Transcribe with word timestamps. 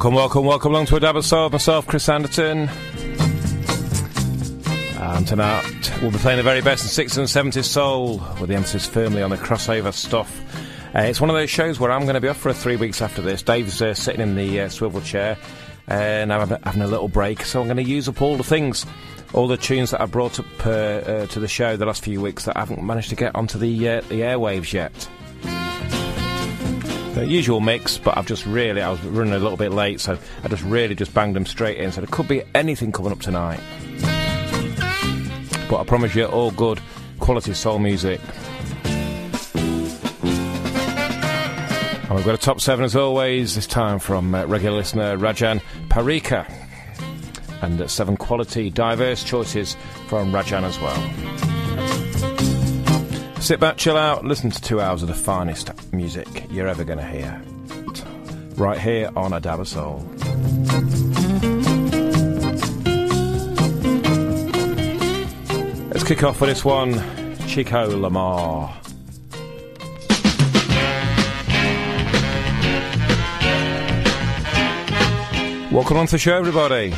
Welcome, 0.00 0.14
welcome, 0.14 0.44
welcome 0.46 0.72
along 0.72 0.86
to 0.86 0.96
a 0.96 1.00
Dab 1.00 1.16
of 1.16 1.26
Soul. 1.26 1.50
Myself, 1.50 1.86
Chris 1.86 2.08
Anderton. 2.08 2.70
And 4.96 5.28
tonight 5.28 5.92
we'll 6.00 6.10
be 6.10 6.16
playing 6.16 6.38
the 6.38 6.42
very 6.42 6.62
best 6.62 6.98
in 6.98 7.06
60s 7.06 7.18
and 7.18 7.52
70s 7.52 7.66
soul 7.66 8.16
with 8.40 8.48
the 8.48 8.54
emphasis 8.54 8.86
firmly 8.86 9.22
on 9.22 9.28
the 9.28 9.36
crossover 9.36 9.92
stuff. 9.92 10.40
Uh, 10.94 11.00
it's 11.00 11.20
one 11.20 11.28
of 11.28 11.36
those 11.36 11.50
shows 11.50 11.78
where 11.78 11.92
I'm 11.92 12.04
going 12.04 12.14
to 12.14 12.20
be 12.22 12.28
off 12.28 12.38
for 12.38 12.50
three 12.54 12.76
weeks 12.76 13.02
after 13.02 13.20
this. 13.20 13.42
Dave's 13.42 13.82
uh, 13.82 13.92
sitting 13.92 14.22
in 14.22 14.36
the 14.36 14.62
uh, 14.62 14.68
swivel 14.70 15.02
chair 15.02 15.36
and 15.86 16.32
I'm 16.32 16.48
having 16.48 16.80
a 16.80 16.86
little 16.86 17.08
break, 17.08 17.42
so 17.42 17.60
I'm 17.60 17.66
going 17.66 17.76
to 17.76 17.82
use 17.82 18.08
up 18.08 18.22
all 18.22 18.38
the 18.38 18.42
things, 18.42 18.86
all 19.34 19.48
the 19.48 19.58
tunes 19.58 19.90
that 19.90 20.00
I 20.00 20.06
brought 20.06 20.40
up 20.40 20.66
uh, 20.66 20.70
uh, 20.70 21.26
to 21.26 21.40
the 21.40 21.46
show 21.46 21.76
the 21.76 21.84
last 21.84 22.02
few 22.02 22.22
weeks 22.22 22.46
that 22.46 22.56
I 22.56 22.60
haven't 22.60 22.82
managed 22.82 23.10
to 23.10 23.16
get 23.16 23.34
onto 23.34 23.58
the, 23.58 23.86
uh, 23.86 24.00
the 24.00 24.22
airwaves 24.22 24.72
yet. 24.72 25.10
The 27.20 27.26
usual 27.26 27.60
mix, 27.60 27.98
but 27.98 28.16
I've 28.16 28.26
just 28.26 28.46
really, 28.46 28.80
I 28.80 28.88
was 28.88 28.98
running 29.02 29.34
a 29.34 29.38
little 29.38 29.58
bit 29.58 29.72
late, 29.72 30.00
so 30.00 30.16
I 30.42 30.48
just 30.48 30.62
really 30.62 30.94
just 30.94 31.12
banged 31.12 31.36
them 31.36 31.44
straight 31.44 31.76
in. 31.76 31.92
So 31.92 32.00
there 32.00 32.08
could 32.10 32.26
be 32.26 32.42
anything 32.54 32.92
coming 32.92 33.12
up 33.12 33.20
tonight. 33.20 33.60
But 35.68 35.80
I 35.80 35.84
promise 35.86 36.14
you, 36.14 36.24
all 36.24 36.50
good 36.50 36.80
quality 37.18 37.52
soul 37.52 37.78
music. 37.78 38.22
And 42.08 42.16
we've 42.16 42.24
got 42.24 42.34
a 42.34 42.38
top 42.38 42.58
seven 42.58 42.86
as 42.86 42.96
always, 42.96 43.54
this 43.54 43.66
time 43.66 43.98
from 43.98 44.34
uh, 44.34 44.46
regular 44.46 44.78
listener 44.78 45.18
Rajan 45.18 45.60
Parika. 45.88 46.50
And 47.60 47.82
uh, 47.82 47.86
seven 47.86 48.16
quality, 48.16 48.70
diverse 48.70 49.22
choices 49.22 49.76
from 50.08 50.32
Rajan 50.32 50.62
as 50.62 50.80
well. 50.80 51.39
Sit 53.40 53.58
back, 53.58 53.78
chill 53.78 53.96
out, 53.96 54.22
listen 54.22 54.50
to 54.50 54.60
two 54.60 54.82
hours 54.82 55.00
of 55.02 55.08
the 55.08 55.14
finest 55.14 55.70
music 55.94 56.28
you're 56.50 56.68
ever 56.68 56.84
going 56.84 56.98
to 56.98 57.06
hear. 57.06 57.42
Right 58.56 58.78
here 58.78 59.10
on 59.16 59.32
A 59.32 59.64
Soul. 59.64 60.06
Let's 65.88 66.04
kick 66.04 66.22
off 66.22 66.40
with 66.40 66.50
this 66.50 66.64
one 66.66 67.02
Chico 67.48 67.98
Lamar. 67.98 68.76
Welcome 75.72 75.96
on 75.96 76.06
to 76.06 76.12
the 76.12 76.18
show, 76.18 76.36
everybody. 76.36 76.94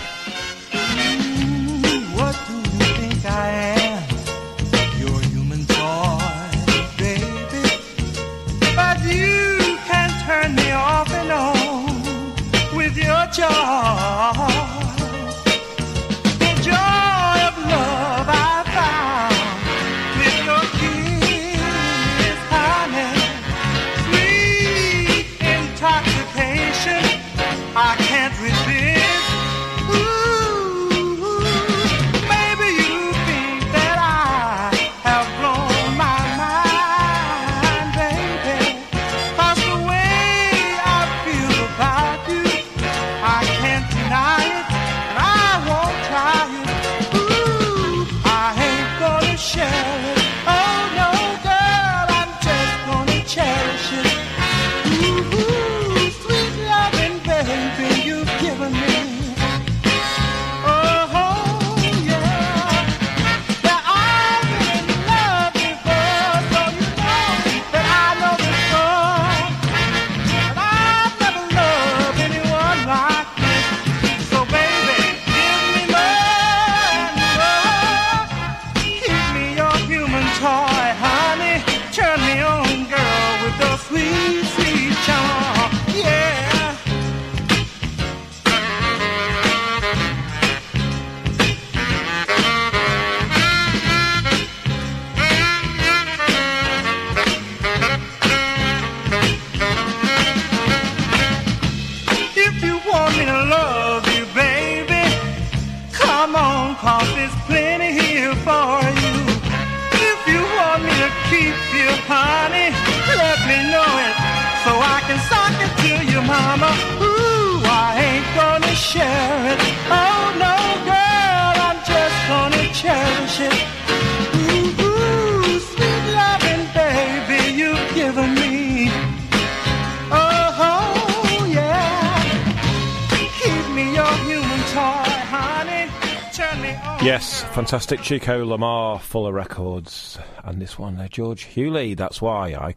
fantastic 137.72 138.02
Chico 138.02 138.44
Lamar, 138.44 138.98
Fuller 138.98 139.32
Records, 139.32 140.18
and 140.44 140.60
this 140.60 140.78
one, 140.78 141.00
uh, 141.00 141.08
George 141.08 141.44
Hewley. 141.44 141.96
That's 141.96 142.20
why 142.20 142.54
I 142.54 142.71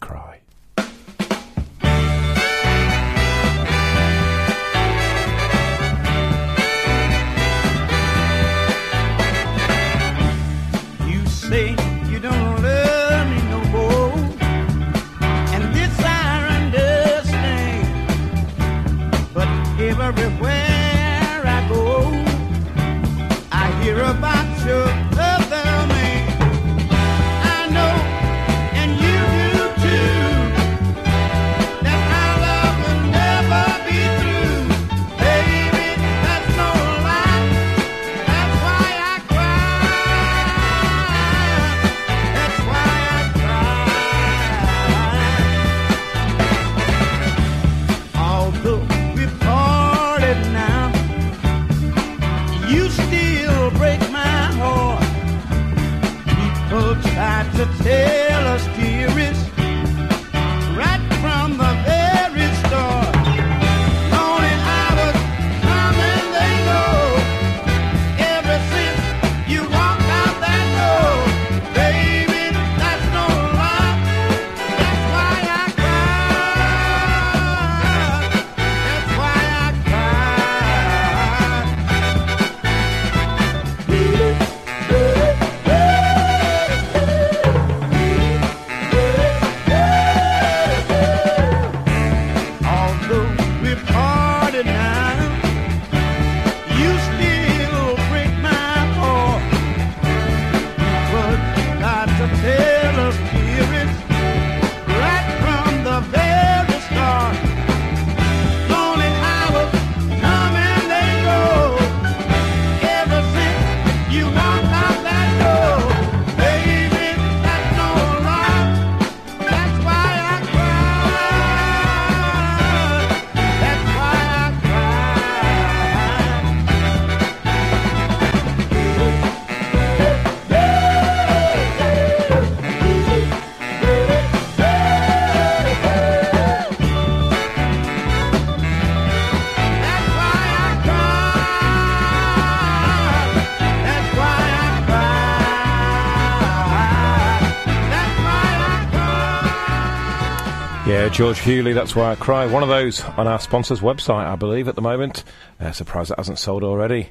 George 151.16 151.40
Hewley, 151.40 151.74
that's 151.74 151.96
why 151.96 152.12
I 152.12 152.16
cry. 152.16 152.46
One 152.46 152.62
of 152.62 152.68
those 152.68 153.02
on 153.02 153.26
our 153.26 153.40
sponsor's 153.40 153.80
website, 153.80 154.26
I 154.26 154.36
believe, 154.36 154.68
at 154.68 154.76
the 154.76 154.82
moment. 154.82 155.24
Uh, 155.62 155.72
surprised 155.72 156.12
it 156.12 156.18
hasn't 156.18 156.40
sold 156.40 156.62
already. 156.62 157.10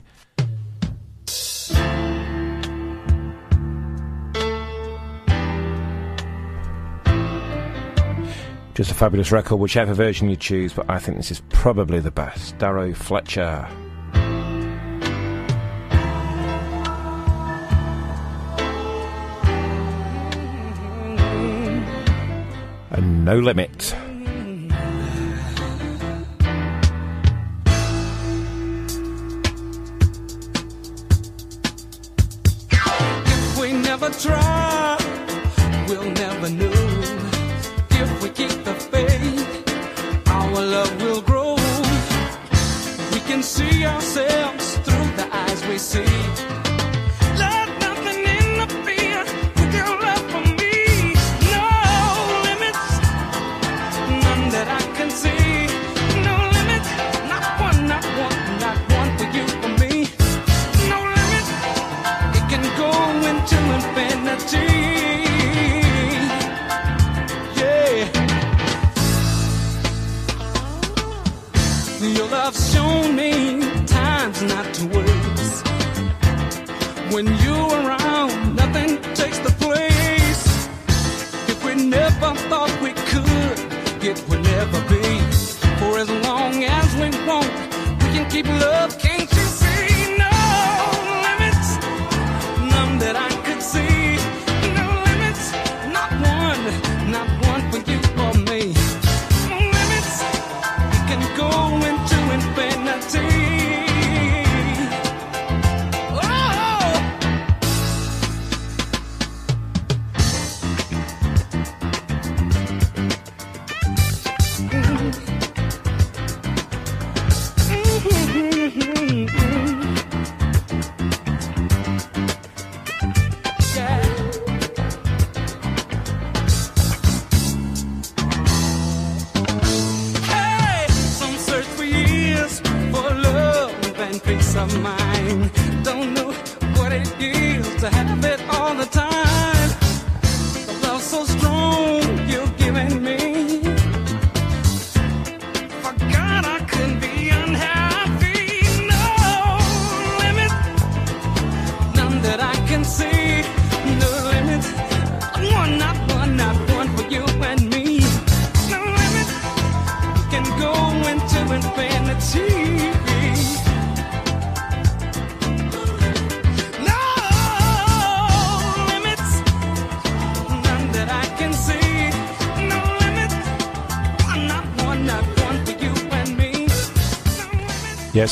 Just 8.74 8.90
a 8.90 8.94
fabulous 8.94 9.32
record, 9.32 9.56
whichever 9.56 9.94
version 9.94 10.28
you 10.28 10.36
choose, 10.36 10.74
but 10.74 10.84
I 10.90 10.98
think 10.98 11.16
this 11.16 11.30
is 11.30 11.40
probably 11.48 12.00
the 12.00 12.10
best. 12.10 12.58
Darrow 12.58 12.92
Fletcher. 12.92 13.66
No 23.24 23.40
Limit. 23.40 24.03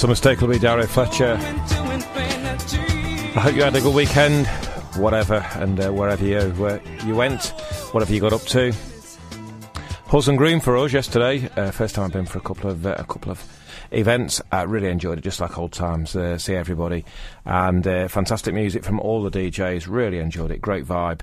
That's 0.02 0.24
mistake 0.24 0.40
will 0.40 0.48
be 0.48 0.58
Darrow 0.58 0.84
Fletcher. 0.84 1.36
I 1.38 3.40
hope 3.40 3.54
you 3.54 3.62
had 3.62 3.76
a 3.76 3.80
good 3.80 3.94
weekend, 3.94 4.48
whatever, 4.96 5.46
and 5.54 5.78
uh, 5.78 5.92
wherever 5.92 6.24
you 6.24 6.40
where 6.54 6.82
you 7.06 7.14
went, 7.14 7.50
whatever 7.92 8.12
you 8.12 8.18
got 8.18 8.32
up 8.32 8.42
to. 8.46 8.72
Horse 10.06 10.26
and 10.26 10.36
green 10.36 10.58
for 10.58 10.76
us 10.76 10.92
yesterday. 10.92 11.48
Uh, 11.56 11.70
first 11.70 11.94
time 11.94 12.06
I've 12.06 12.12
been 12.12 12.26
for 12.26 12.38
a 12.38 12.40
couple 12.40 12.68
of 12.68 12.84
uh, 12.84 12.96
a 12.98 13.04
couple 13.04 13.30
of 13.30 13.44
events. 13.92 14.42
I 14.50 14.62
really 14.62 14.88
enjoyed 14.88 15.18
it, 15.18 15.22
just 15.22 15.38
like 15.38 15.56
old 15.56 15.70
times. 15.70 16.16
Uh, 16.16 16.36
see 16.36 16.56
everybody, 16.56 17.04
and 17.44 17.86
uh, 17.86 18.08
fantastic 18.08 18.54
music 18.54 18.82
from 18.82 18.98
all 18.98 19.22
the 19.22 19.30
DJs. 19.30 19.86
Really 19.88 20.18
enjoyed 20.18 20.50
it. 20.50 20.60
Great 20.60 20.84
vibe, 20.84 21.20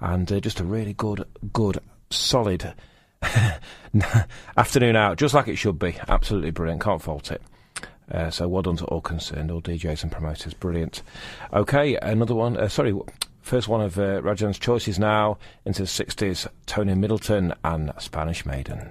and 0.00 0.32
uh, 0.32 0.40
just 0.40 0.58
a 0.58 0.64
really 0.64 0.94
good, 0.94 1.26
good, 1.52 1.80
solid 2.08 2.72
afternoon 4.56 4.96
out, 4.96 5.18
just 5.18 5.34
like 5.34 5.48
it 5.48 5.56
should 5.56 5.78
be. 5.78 5.98
Absolutely 6.08 6.50
brilliant. 6.50 6.80
Can't 6.80 7.02
fault 7.02 7.30
it. 7.30 7.42
Uh, 8.12 8.30
so 8.30 8.46
well 8.46 8.62
done 8.62 8.76
to 8.76 8.84
all 8.86 9.00
concerned, 9.00 9.50
all 9.50 9.62
DJs 9.62 10.02
and 10.02 10.12
promoters. 10.12 10.54
Brilliant. 10.54 11.02
Okay, 11.52 11.96
another 11.96 12.34
one. 12.34 12.56
Uh, 12.56 12.68
sorry, 12.68 12.94
first 13.40 13.68
one 13.68 13.80
of 13.80 13.98
uh, 13.98 14.20
Rajan's 14.20 14.58
choices 14.58 14.98
now 14.98 15.38
into 15.64 15.82
the 15.82 15.88
60s 15.88 16.46
Tony 16.66 16.94
Middleton 16.94 17.54
and 17.64 17.92
Spanish 17.98 18.44
Maiden. 18.44 18.90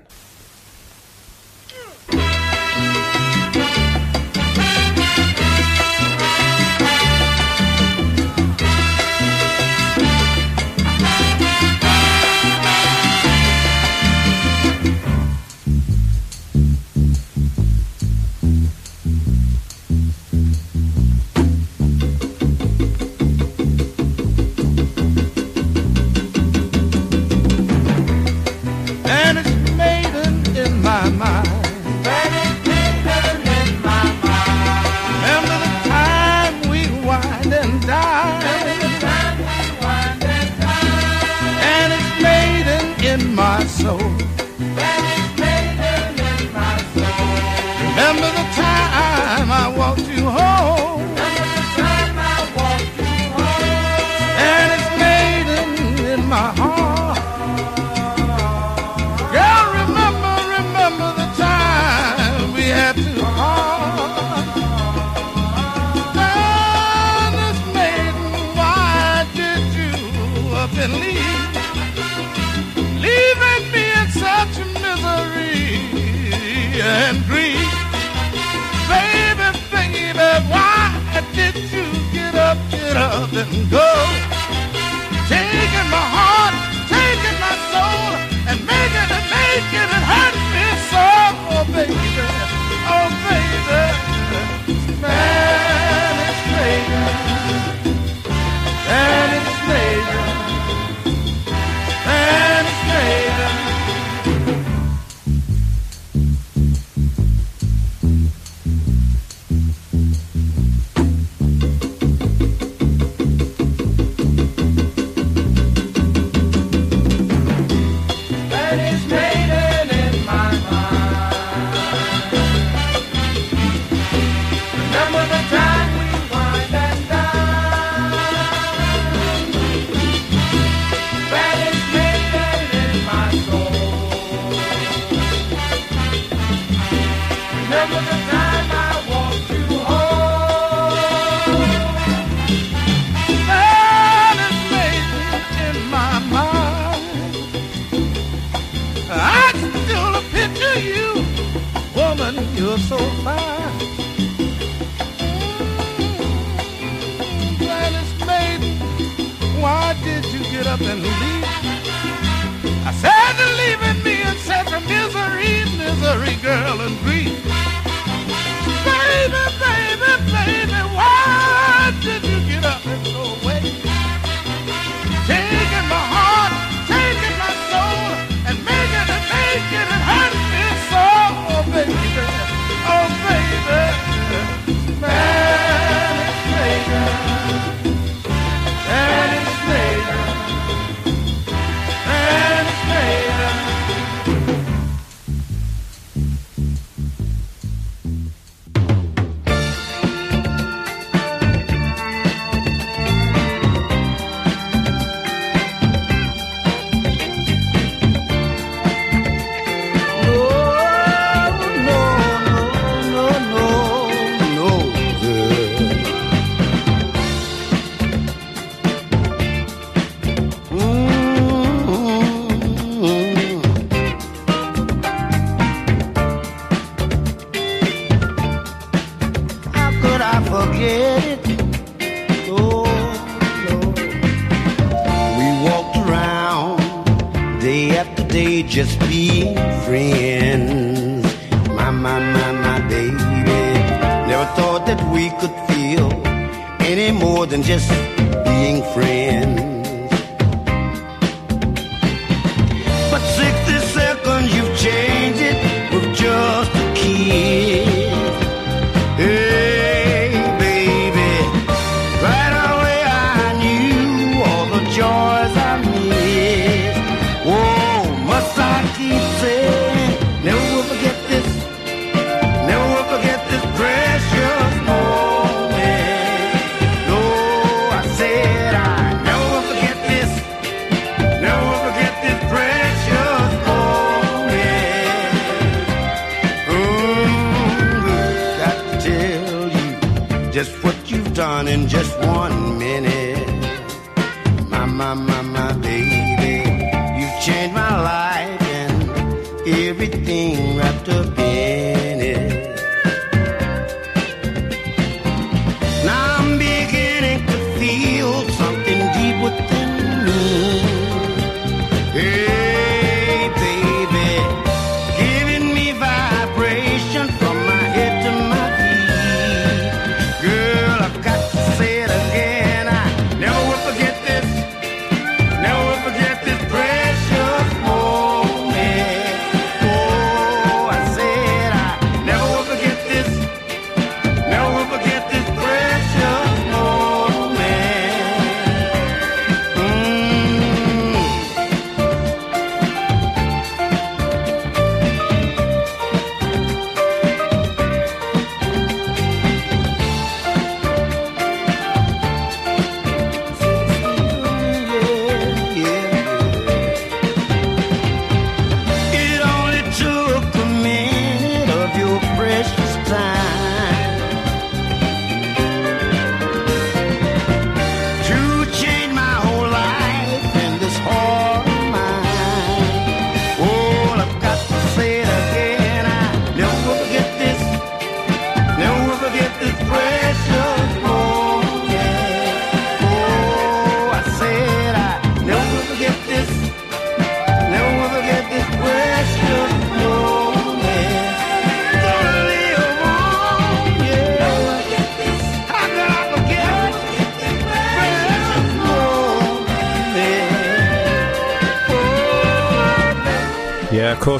and 83.41 83.71
go. 83.71 83.90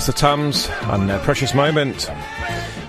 The 0.05 0.13
Tams 0.13 0.67
and 0.83 1.11
uh, 1.11 1.19
Precious 1.19 1.53
Moment. 1.53 2.09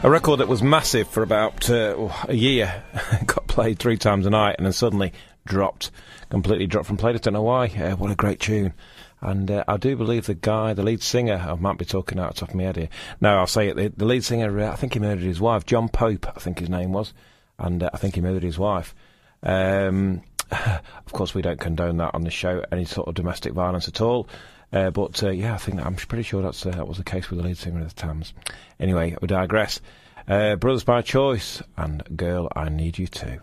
A 0.03 0.11
record 0.11 0.41
that 0.41 0.49
was 0.49 0.63
massive 0.63 1.07
for 1.09 1.23
about 1.23 1.69
uh, 1.69 2.09
a 2.27 2.35
year. 2.35 2.83
Got 3.27 3.47
played 3.49 3.79
three 3.79 3.99
times 3.99 4.25
a 4.25 4.31
night 4.31 4.55
and 4.57 4.65
then 4.65 4.73
suddenly 4.73 5.13
dropped. 5.45 5.91
Completely 6.31 6.67
dropped 6.67 6.87
from 6.87 6.97
play. 6.97 7.13
I 7.13 7.19
don't 7.19 7.35
know 7.35 7.43
why. 7.43 7.67
Uh, 7.67 7.97
what 7.97 8.11
a 8.11 8.15
great 8.15 8.41
tune. 8.41 8.73
And 9.21 9.51
uh, 9.51 9.65
I 9.69 9.77
do 9.77 9.95
believe 9.95 10.25
the 10.25 10.35
guy, 10.35 10.73
the 10.73 10.83
lead 10.83 11.03
singer, 11.03 11.35
I 11.35 11.55
might 11.55 11.77
be 11.77 11.85
talking 11.85 12.19
out 12.19 12.31
of 12.31 12.37
top 12.37 12.49
of 12.51 12.55
my 12.55 12.63
head 12.63 12.77
here. 12.77 12.89
No, 13.21 13.37
I'll 13.37 13.47
say 13.47 13.69
it. 13.69 13.77
The, 13.77 13.93
the 13.95 14.07
lead 14.07 14.25
singer, 14.25 14.61
uh, 14.61 14.73
I 14.73 14.77
think 14.77 14.95
he 14.95 15.01
murdered 15.01 15.25
his 15.25 15.41
wife. 15.41 15.67
John 15.67 15.89
Pope, 15.91 16.27
I 16.35 16.41
think 16.41 16.61
his 16.61 16.71
name 16.71 16.93
was. 16.93 17.13
And 17.59 17.83
uh, 17.83 17.91
I 17.93 17.99
think 17.99 18.15
he 18.15 18.23
murdered 18.23 18.43
his 18.43 18.59
wife. 18.59 18.95
Um, 19.43 20.23
of 20.51 21.13
course, 21.13 21.35
we 21.35 21.43
don't 21.43 21.61
condone 21.61 21.99
that 21.99 22.15
on 22.15 22.25
the 22.25 22.31
show, 22.31 22.65
any 22.73 22.87
sort 22.87 23.09
of 23.09 23.15
domestic 23.15 23.53
violence 23.53 23.87
at 23.87 24.01
all. 24.01 24.29
Uh, 24.73 24.91
but 24.91 25.23
uh, 25.23 25.31
yeah, 25.31 25.55
I 25.55 25.59
think 25.59 25.77
that, 25.77 25.87
I'm 25.87 25.97
pretty 25.97 26.23
sure 26.23 26.43
that's 26.43 26.65
uh, 26.65 26.71
that 26.71 26.89
was 26.89 26.99
the 26.99 27.05
case 27.05 27.31
with 27.31 27.41
the 27.41 27.47
lead 27.47 27.59
singer 27.59 27.81
of 27.81 27.95
the 27.95 28.01
Tams. 28.01 28.33
Anyway, 28.81 29.17
we 29.21 29.29
digress. 29.29 29.81
Uh, 30.27 30.57
Brothers 30.57 30.85
by 30.85 31.03
Choice 31.03 31.63
and 31.77 32.03
Girl, 32.17 32.49
I 32.55 32.69
Need 32.69 32.99
You 32.99 33.07
Too. 33.07 33.41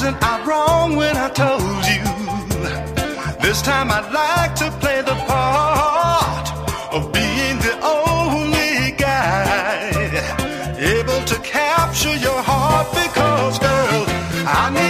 Wasn't 0.00 0.22
I 0.22 0.44
wrong 0.46 0.94
when 0.94 1.16
I 1.16 1.28
told 1.28 1.82
you? 1.90 2.04
This 3.42 3.60
time 3.62 3.90
I'd 3.90 4.12
like 4.12 4.54
to 4.62 4.70
play 4.78 5.02
the 5.02 5.16
part 5.26 6.46
of 6.94 7.12
being 7.12 7.58
the 7.66 7.74
only 7.82 8.92
guy 8.92 9.90
able 10.78 11.20
to 11.24 11.36
capture 11.40 12.14
your 12.14 12.40
heart 12.40 12.86
because, 12.94 13.58
girl, 13.58 14.04
I 14.46 14.70
need 14.70 14.87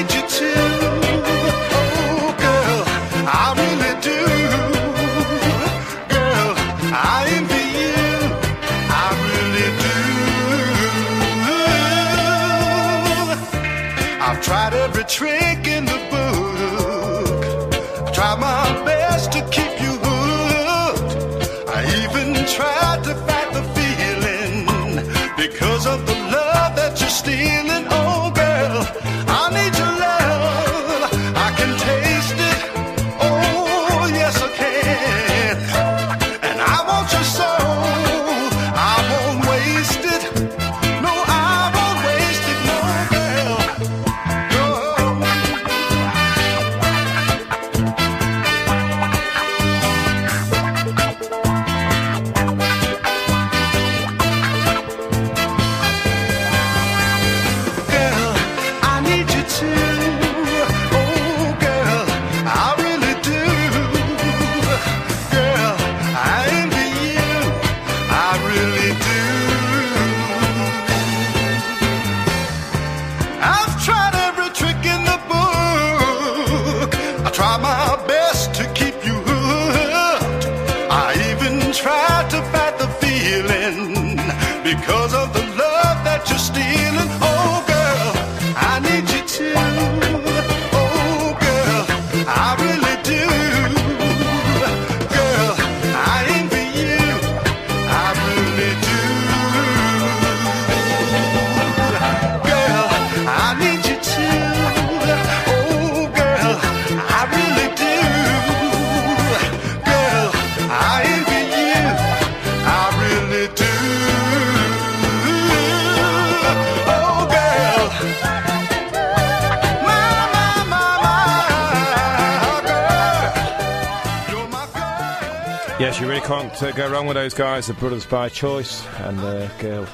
Can't 126.39 126.63
uh, 126.63 126.71
go 126.71 126.89
wrong 126.89 127.09
with 127.09 127.17
those 127.17 127.35
guys. 127.35 127.67
The 127.67 127.75
brothers 127.75 128.07
by 128.07 128.29
choice 128.29 128.87
and 128.99 129.19
the 129.19 129.51
girl. 129.59 129.89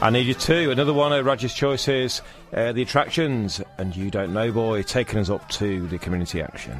I 0.00 0.10
need 0.10 0.26
you 0.26 0.34
too. 0.34 0.72
Another 0.72 0.92
one 0.92 1.12
of 1.12 1.24
Raj's 1.24 1.54
choices, 1.54 2.20
uh, 2.52 2.72
The 2.72 2.82
Attractions, 2.82 3.62
and 3.78 3.94
You 3.94 4.10
Don't 4.10 4.32
Know 4.32 4.50
Boy, 4.50 4.82
taking 4.82 5.20
us 5.20 5.30
up 5.30 5.48
to 5.50 5.86
the 5.86 5.98
community 5.98 6.42
action. 6.42 6.76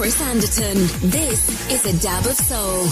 Chris 0.00 0.18
Anderton. 0.22 1.10
This 1.10 1.70
is 1.70 1.84
a 1.84 1.92
dab 2.02 2.24
of 2.24 2.32
soul. 2.32 2.89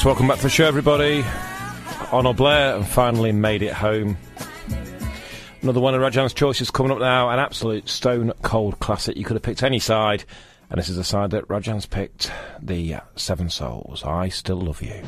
Yes, 0.00 0.06
welcome 0.06 0.28
back 0.28 0.38
to 0.38 0.44
the 0.44 0.48
show, 0.48 0.64
everybody. 0.64 1.22
Honor 2.10 2.32
Blair 2.32 2.74
and 2.74 2.88
finally 2.88 3.32
made 3.32 3.60
it 3.60 3.74
home. 3.74 4.16
Another 5.60 5.80
one 5.80 5.94
of 5.94 6.00
Rajan's 6.00 6.32
choices 6.32 6.70
coming 6.70 6.90
up 6.90 7.00
now. 7.00 7.28
An 7.28 7.38
absolute 7.38 7.86
stone 7.86 8.32
cold 8.40 8.78
classic. 8.78 9.18
You 9.18 9.24
could 9.24 9.34
have 9.34 9.42
picked 9.42 9.62
any 9.62 9.78
side, 9.78 10.24
and 10.70 10.78
this 10.78 10.88
is 10.88 10.96
the 10.96 11.04
side 11.04 11.32
that 11.32 11.46
Rajan's 11.48 11.84
picked 11.84 12.32
the 12.62 12.96
Seven 13.16 13.50
Souls. 13.50 14.02
I 14.02 14.30
Still 14.30 14.62
Love 14.62 14.80
You. 14.80 15.02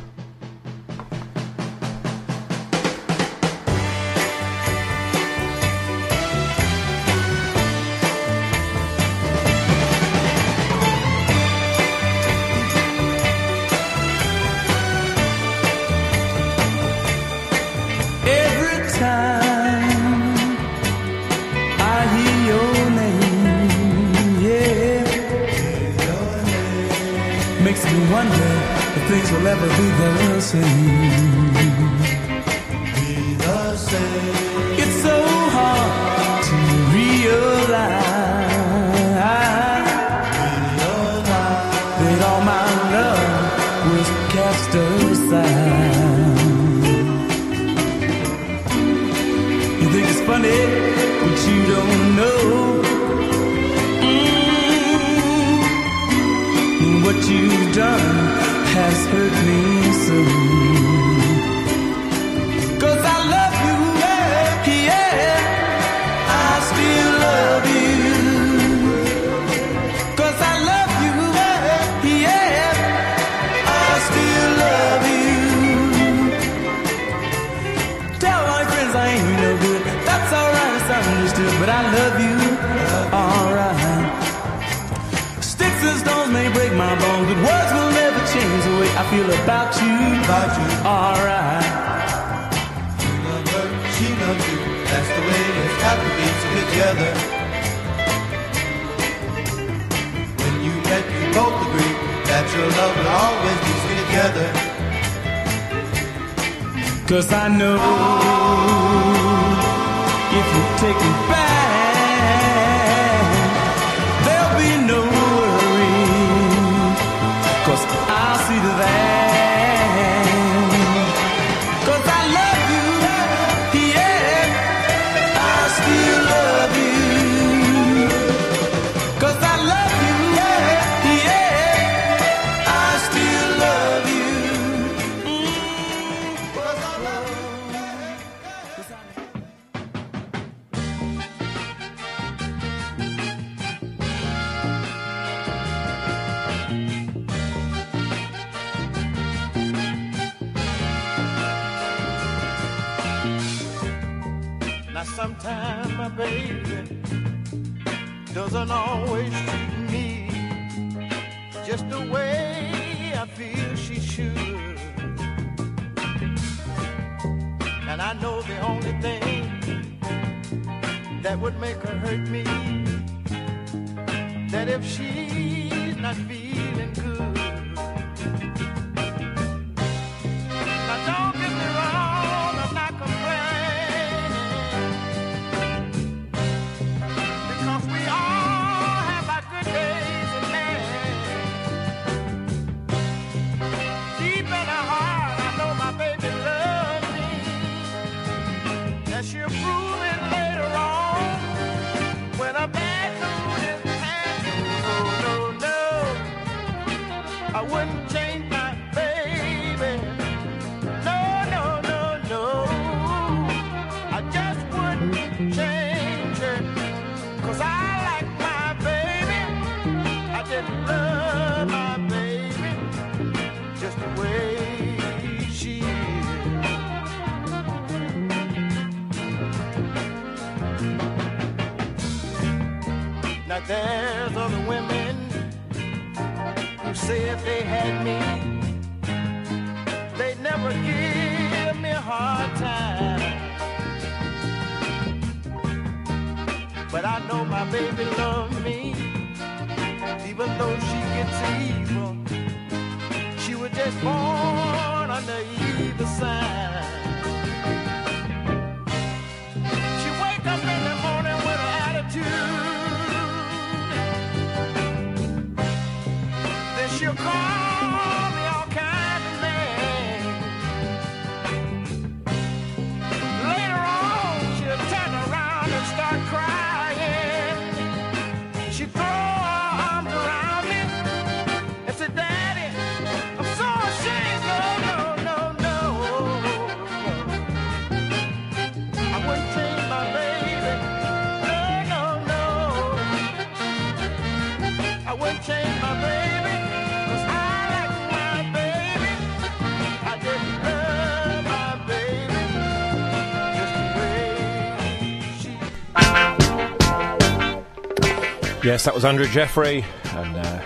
Yes, 308.72 308.86
that 308.86 308.94
was 308.94 309.04
Andrew 309.04 309.26
Jeffrey, 309.26 309.84
and 310.16 310.34
uh, 310.34 310.62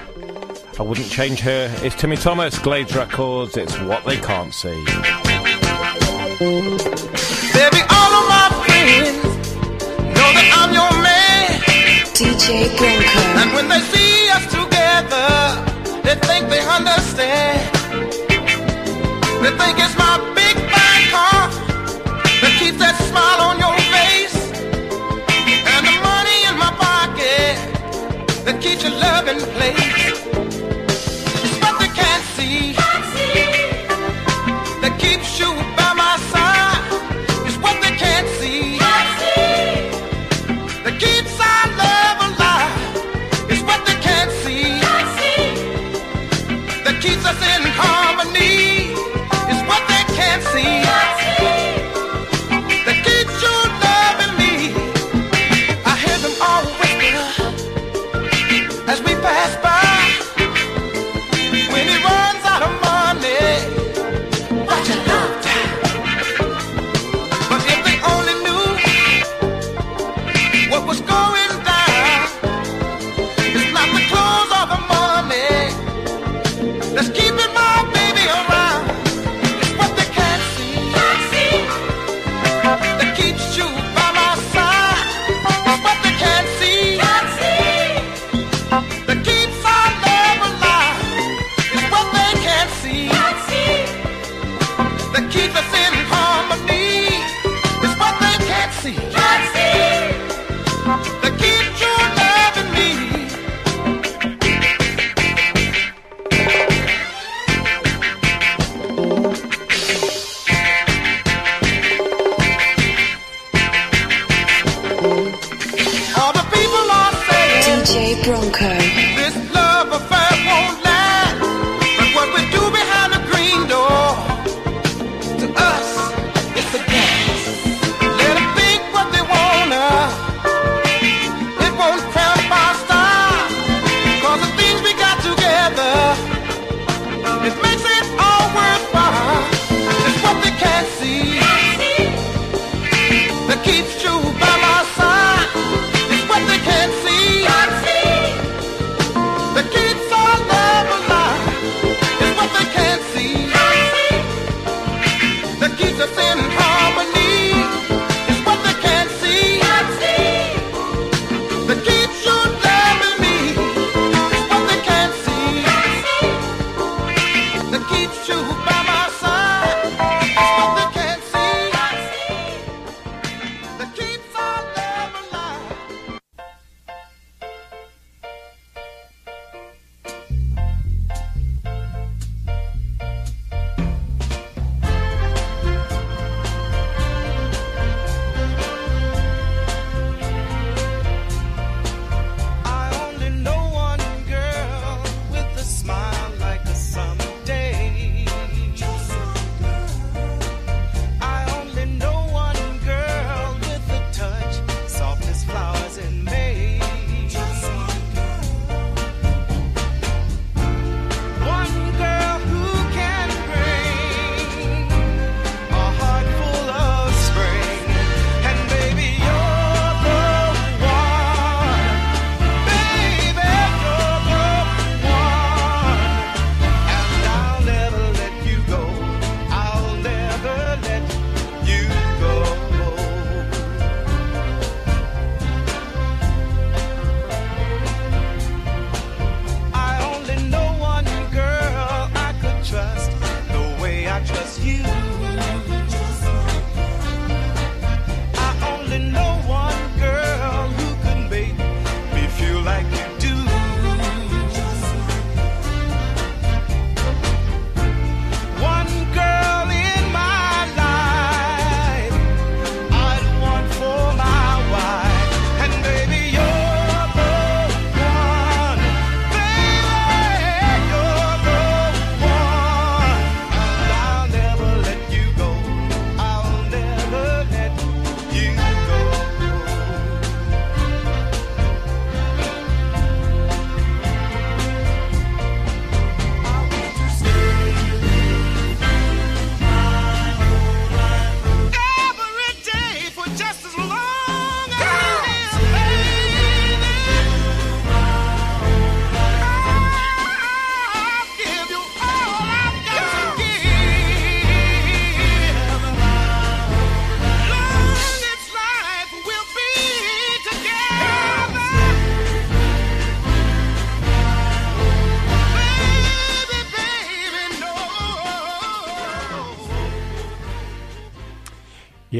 I 0.79 0.83
wouldn't 0.85 1.11
change 1.11 1.41
her. 1.41 1.69
It's 1.83 1.97
Timmy 1.97 2.15
Thomas, 2.15 2.57
Glades 2.57 2.95
Records, 2.95 3.57
it's 3.57 3.77
What 3.81 4.05
They 4.05 4.17
Can't 4.17 4.55
See. 4.55 4.69
Baby, 4.71 5.03
all 7.91 8.13
of 8.15 8.25
my 8.31 8.47
friends 8.63 9.19
know 10.15 10.29
that 10.39 10.47
I'm 10.55 10.71
your 10.71 10.93
man. 11.03 11.51
DJ 12.15 12.71
Brinker. 12.79 13.27
And 13.43 13.51
when 13.59 13.67
they 13.67 13.83
see 13.91 14.31
us 14.31 14.47
together, 14.55 15.27
they 16.07 16.15
think 16.15 16.49
they 16.49 16.63
understand. 16.63 17.59
They 19.43 19.51
think 19.51 19.83
it's 19.83 19.99
my 19.99 20.23
big 20.31 20.55
black 20.71 21.11
car. 21.11 21.51
that 22.39 22.55
keeps 22.61 22.79
that 22.79 22.95
smile 23.11 23.41
on 23.41 23.46
loving 29.07 29.39
place. 29.55 29.86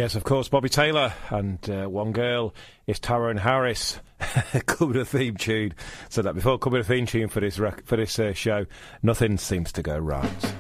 Yes, 0.07 0.15
of 0.15 0.23
course, 0.23 0.47
Bobby 0.47 0.69
Taylor 0.69 1.13
and 1.31 1.59
uh, 1.69 1.87
one 1.87 2.13
girl 2.13 2.55
is 2.87 3.01
Taron 3.01 3.41
Harris. 3.41 3.99
Coming 4.67 4.99
a 4.99 5.05
theme 5.05 5.37
tune. 5.37 5.75
Said 6.11 6.27
that 6.27 6.37
before. 6.37 6.61
Coming 6.61 6.79
a 6.79 6.85
theme 6.85 7.07
tune 7.07 7.27
for 7.27 7.41
this 7.41 7.59
rec- 7.59 7.85
for 7.85 7.97
this 7.97 8.17
uh, 8.21 8.33
show. 8.33 8.67
Nothing 9.03 9.37
seems 9.37 9.73
to 9.73 9.83
go 9.83 9.99
right. 9.99 10.56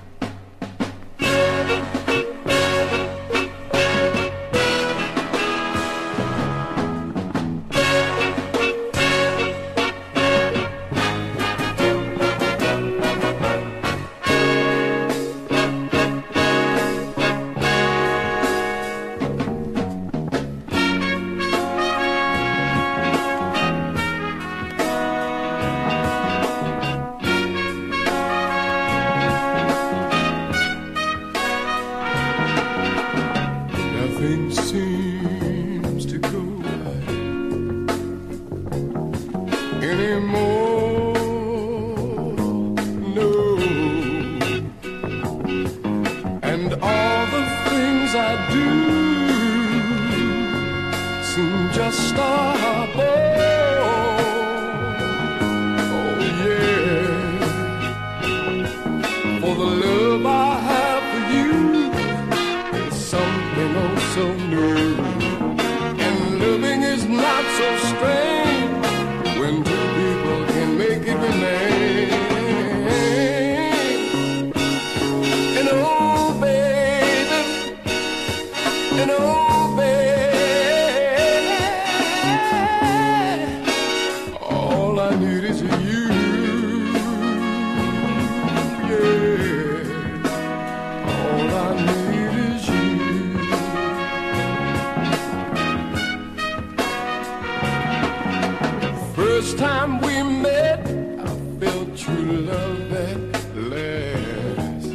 First 99.14 99.59
time 99.59 100.01
we 100.01 100.22
met, 100.22 100.81
I 101.20 101.27
felt 101.61 101.97
true 101.97 102.33
love 102.53 102.93
at 102.93 103.57
last. 103.57 104.89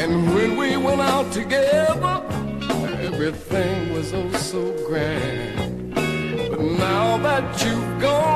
And 0.00 0.34
when 0.34 0.56
we 0.56 0.76
went 0.76 1.00
out 1.00 1.32
together, 1.32 2.22
everything 3.00 3.92
was 3.92 4.12
oh 4.12 4.30
so 4.32 4.72
grand. 4.86 5.94
But 6.50 6.60
now 6.60 7.18
that 7.18 7.64
you've 7.64 8.00
gone. 8.00 8.33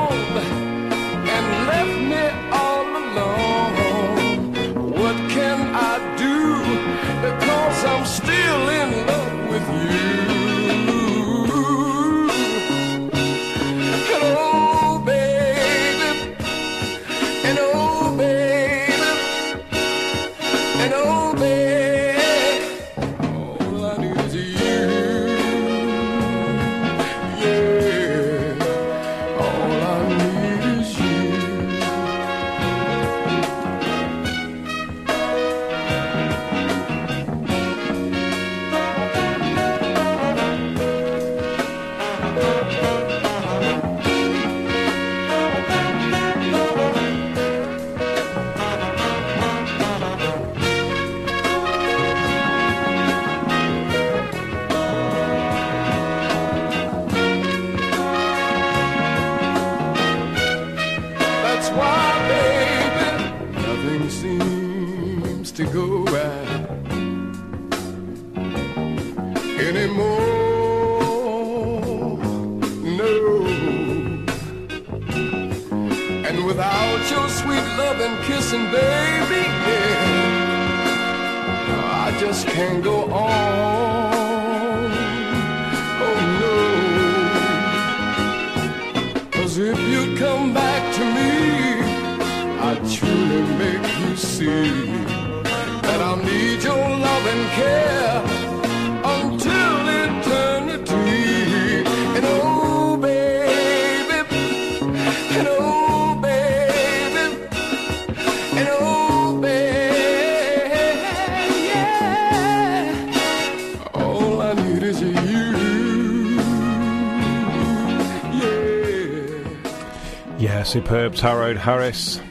That's 121.19 121.33
Harold 121.33 121.57
Harris. 121.57 122.21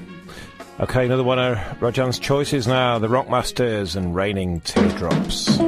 Okay, 0.80 1.04
another 1.04 1.22
one 1.22 1.38
of 1.38 1.58
Rajan's 1.78 2.18
choices 2.18 2.66
now 2.66 2.98
The 2.98 3.08
Rockmasters 3.08 3.96
and 3.96 4.14
Raining 4.14 4.62
Teardrops. 4.62 5.58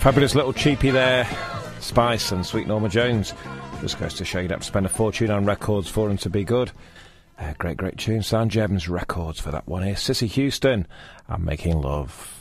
Fabulous 0.00 0.34
little 0.34 0.54
cheapie 0.54 0.90
there, 0.90 1.28
Spice 1.80 2.32
and 2.32 2.44
Sweet 2.46 2.66
Norma 2.66 2.88
Jones. 2.88 3.34
Just 3.82 3.98
goes 4.00 4.14
to 4.14 4.24
show 4.24 4.40
you'd 4.40 4.50
have 4.50 4.60
to 4.60 4.66
spend 4.66 4.86
a 4.86 4.88
fortune 4.88 5.30
on 5.30 5.44
records 5.44 5.90
for 5.90 6.08
them 6.08 6.16
to 6.18 6.30
be 6.30 6.42
good. 6.42 6.72
Uh, 7.38 7.52
great, 7.58 7.76
great 7.76 7.98
tune. 7.98 8.22
Sound 8.22 8.50
Gems 8.50 8.88
Records 8.88 9.38
for 9.38 9.50
that 9.50 9.68
one 9.68 9.82
here. 9.82 9.96
Cissy 9.96 10.26
Houston, 10.26 10.86
I'm 11.28 11.44
making 11.44 11.82
love. 11.82 12.34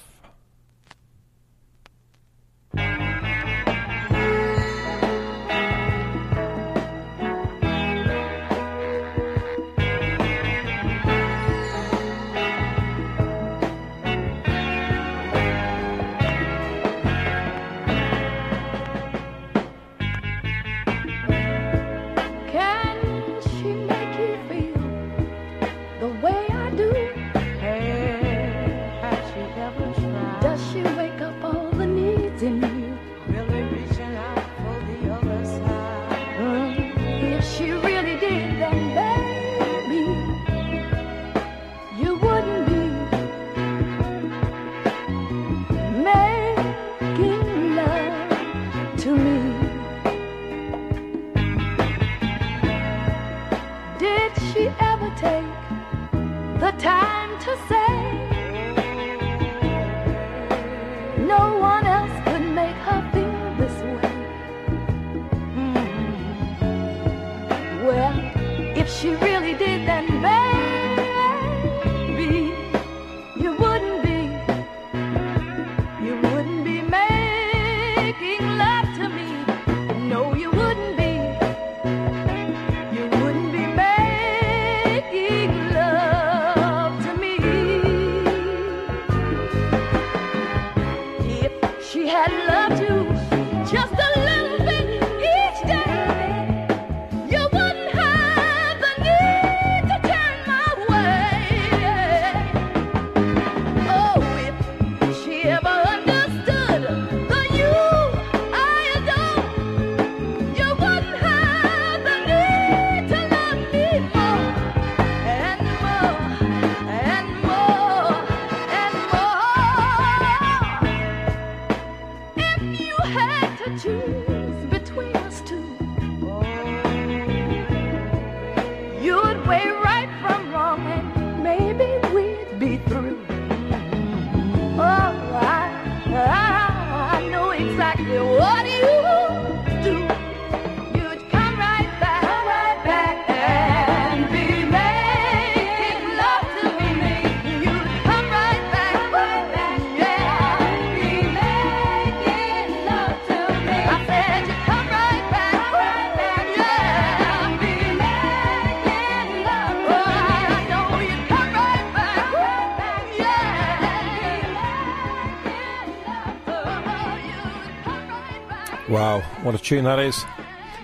What 169.50 169.60
a 169.60 169.64
tune 169.64 169.86
that 169.86 169.98
is. 169.98 170.26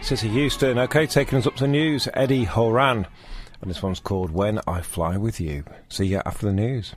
Cissy 0.02 0.28
Houston. 0.28 0.80
Okay, 0.80 1.06
taking 1.06 1.38
us 1.38 1.46
up 1.46 1.56
to 1.58 1.66
the 1.66 1.68
news. 1.68 2.08
Eddie 2.16 2.46
Horan. 2.46 3.06
And 3.62 3.70
this 3.70 3.84
one's 3.84 4.00
called 4.00 4.32
When 4.32 4.60
I 4.66 4.82
Fly 4.82 5.18
With 5.18 5.40
You. 5.40 5.66
See 5.88 6.08
you 6.08 6.24
after 6.26 6.48
the 6.48 6.52
news. 6.52 6.96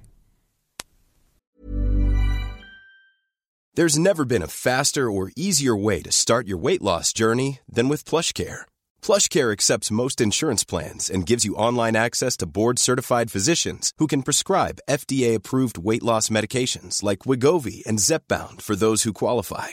There's 3.74 3.98
never 3.98 4.24
been 4.24 4.42
a 4.42 4.46
faster 4.46 5.10
or 5.10 5.30
easier 5.36 5.76
way 5.76 6.00
to 6.00 6.10
start 6.10 6.48
your 6.48 6.56
weight 6.56 6.80
loss 6.80 7.12
journey 7.12 7.60
than 7.68 7.90
with 7.90 8.06
plush 8.06 8.32
care. 8.32 8.66
PlushCare 9.02 9.52
accepts 9.52 9.90
most 9.90 10.22
insurance 10.22 10.64
plans 10.64 11.10
and 11.10 11.26
gives 11.26 11.44
you 11.44 11.54
online 11.56 11.96
access 11.96 12.34
to 12.38 12.46
board-certified 12.46 13.30
physicians 13.30 13.92
who 13.98 14.06
can 14.06 14.22
prescribe 14.22 14.80
FDA-approved 14.88 15.76
weight 15.76 16.02
loss 16.02 16.30
medications 16.30 17.02
like 17.02 17.26
Wegovy 17.26 17.84
and 17.84 17.98
Zepbound 17.98 18.62
for 18.62 18.74
those 18.74 19.02
who 19.02 19.12
qualify 19.12 19.72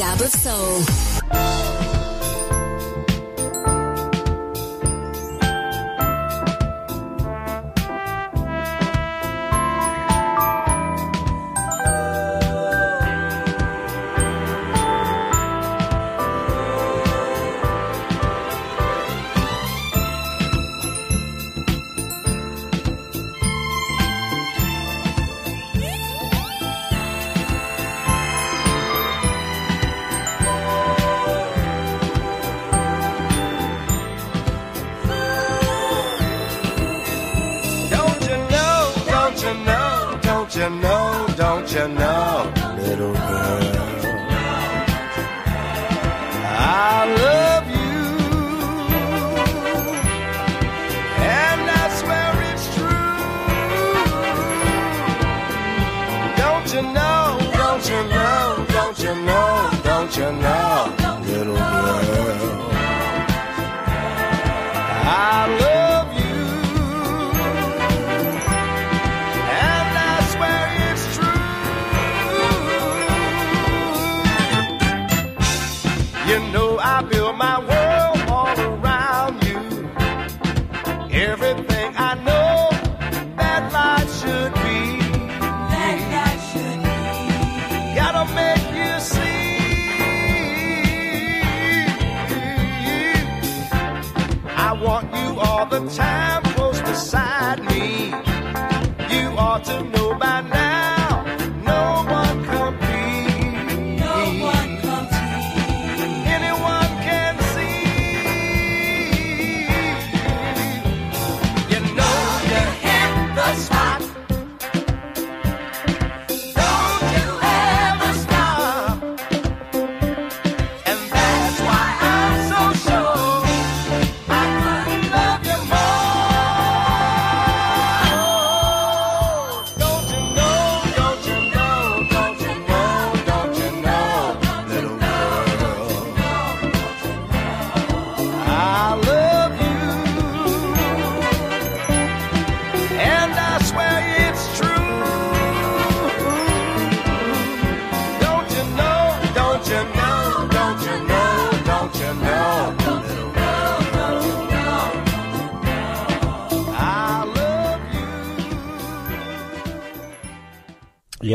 Dab 0.00 0.18
of 0.22 0.30
soul. 0.30 0.89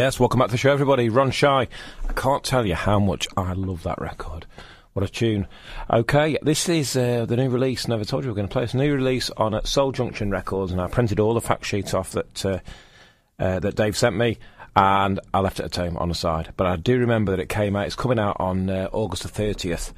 Yes, 0.05 0.19
welcome 0.19 0.37
back 0.37 0.49
to 0.49 0.51
the 0.51 0.59
show, 0.59 0.71
everybody. 0.71 1.09
Ron 1.09 1.31
Shy. 1.31 1.67
I 2.07 2.13
can't 2.13 2.43
tell 2.43 2.63
you 2.63 2.75
how 2.75 2.99
much 2.99 3.27
I 3.35 3.53
love 3.53 3.81
that 3.81 3.99
record. 3.99 4.45
What 4.93 5.03
a 5.03 5.11
tune. 5.11 5.47
Okay, 5.89 6.37
this 6.43 6.69
is 6.69 6.95
uh, 6.95 7.25
the 7.25 7.35
new 7.35 7.49
release. 7.49 7.87
Never 7.87 8.05
told 8.05 8.23
you 8.23 8.27
we 8.27 8.33
were 8.33 8.35
going 8.35 8.47
to 8.47 8.53
play 8.53 8.61
this 8.61 8.75
new 8.75 8.93
release 8.93 9.31
on 9.31 9.55
uh, 9.55 9.63
Soul 9.63 9.91
Junction 9.91 10.29
Records, 10.29 10.71
and 10.71 10.79
I 10.79 10.89
printed 10.89 11.19
all 11.19 11.33
the 11.33 11.41
fact 11.41 11.65
sheets 11.65 11.95
off 11.95 12.11
that 12.11 12.45
uh, 12.45 12.59
uh, 13.39 13.59
that 13.61 13.75
Dave 13.75 13.97
sent 13.97 14.15
me, 14.15 14.37
and 14.75 15.19
I 15.33 15.39
left 15.39 15.59
it 15.59 15.65
at 15.65 15.75
home 15.75 15.97
on 15.97 16.09
the 16.09 16.13
side. 16.13 16.53
But 16.55 16.67
I 16.67 16.75
do 16.75 16.99
remember 16.99 17.31
that 17.31 17.41
it 17.41 17.49
came 17.49 17.75
out. 17.75 17.87
It's 17.87 17.95
coming 17.95 18.19
out 18.19 18.37
on 18.39 18.69
uh, 18.69 18.89
August 18.91 19.23
the 19.23 19.29
thirtieth, 19.29 19.91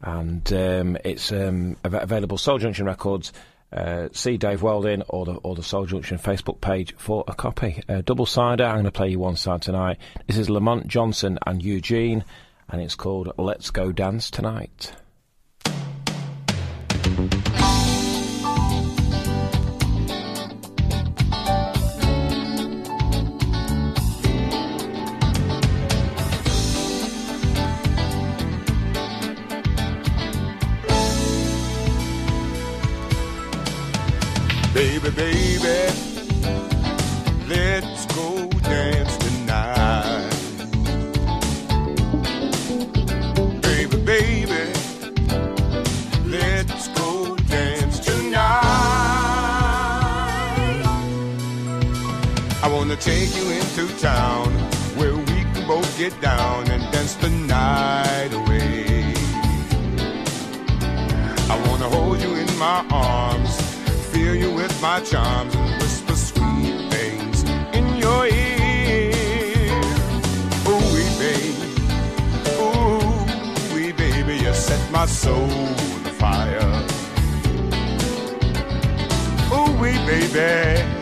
and 0.00 0.52
um, 0.52 0.98
it's 1.04 1.30
um, 1.30 1.76
av- 1.84 1.94
available 1.94 2.36
Soul 2.36 2.58
Junction 2.58 2.86
Records. 2.86 3.32
Uh, 3.72 4.08
see 4.12 4.36
Dave 4.36 4.62
Welding 4.62 5.02
or 5.08 5.24
the 5.24 5.34
or 5.34 5.54
the 5.54 5.62
Soul 5.62 5.86
Junction 5.86 6.18
Facebook 6.18 6.60
page 6.60 6.94
for 6.96 7.24
a 7.26 7.34
copy. 7.34 7.82
Uh, 7.88 8.02
double 8.04 8.26
sider. 8.26 8.64
I'm 8.64 8.76
going 8.76 8.84
to 8.84 8.92
play 8.92 9.08
you 9.10 9.18
one 9.18 9.36
side 9.36 9.62
tonight. 9.62 9.98
This 10.26 10.38
is 10.38 10.48
Lamont 10.48 10.86
Johnson 10.86 11.38
and 11.46 11.62
Eugene, 11.62 12.24
and 12.68 12.80
it's 12.80 12.94
called 12.94 13.32
"Let's 13.36 13.70
Go 13.70 13.92
Dance 13.92 14.30
Tonight." 14.30 14.92
Baby, 34.76 35.08
baby, 35.08 35.78
let's 37.48 38.04
go 38.14 38.46
dance 38.60 39.16
tonight. 39.16 40.28
Baby, 43.62 43.96
baby, 44.04 44.72
let's 46.26 46.88
go 46.88 47.36
dance 47.48 48.00
tonight. 48.00 48.52
I 52.62 52.68
wanna 52.70 52.96
take 52.96 53.34
you 53.34 53.48
into 53.52 53.88
town 53.98 54.52
where 54.98 55.16
we 55.16 55.38
can 55.54 55.66
both 55.66 55.90
get 55.96 56.20
down 56.20 56.70
and 56.70 56.82
dance 56.92 57.14
the 57.14 57.30
night 57.30 58.30
away. 58.30 59.14
I 61.48 61.56
wanna 61.66 61.88
hold 61.88 62.20
you 62.20 62.34
in 62.34 62.58
my 62.58 62.84
arms, 62.90 63.35
my 64.86 65.00
charms, 65.00 65.52
and 65.56 65.82
whisper 65.82 66.14
sweet 66.14 66.92
things 66.92 67.42
in 67.74 67.86
your 67.96 68.24
ear. 68.26 69.80
Ooh, 70.70 70.84
wee 70.94 71.12
baby, 71.24 71.70
ooh, 72.62 73.74
wee 73.74 73.90
baby, 73.90 74.34
you 74.44 74.54
set 74.54 74.82
my 74.92 75.04
soul 75.06 75.50
on 75.96 76.04
fire. 76.22 76.70
Ooh, 79.52 79.72
wee 79.80 79.98
baby, 80.06 80.95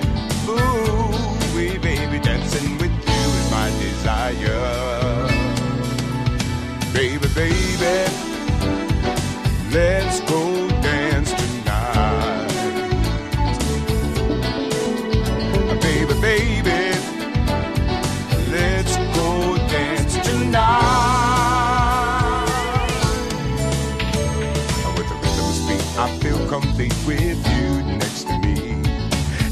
complete 26.60 26.94
with 27.04 27.40
you 27.56 27.82
next 27.98 28.28
to 28.28 28.38
me. 28.38 28.74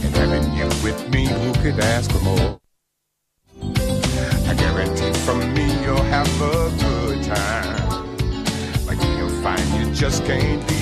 And 0.04 0.14
having 0.14 0.52
you 0.52 0.66
with 0.84 1.08
me, 1.10 1.26
who 1.26 1.52
could 1.54 1.80
ask 1.80 2.08
for 2.12 2.20
more? 2.20 2.60
I 4.50 4.54
guarantee 4.54 5.12
from 5.24 5.52
me 5.52 5.66
you'll 5.82 6.08
have 6.16 6.30
a 6.40 6.70
good 6.84 7.24
time. 7.24 8.06
Like 8.86 9.00
you'll 9.18 9.36
find 9.42 9.66
you 9.74 9.92
just 9.92 10.24
can't 10.24 10.62
leave 10.70 10.81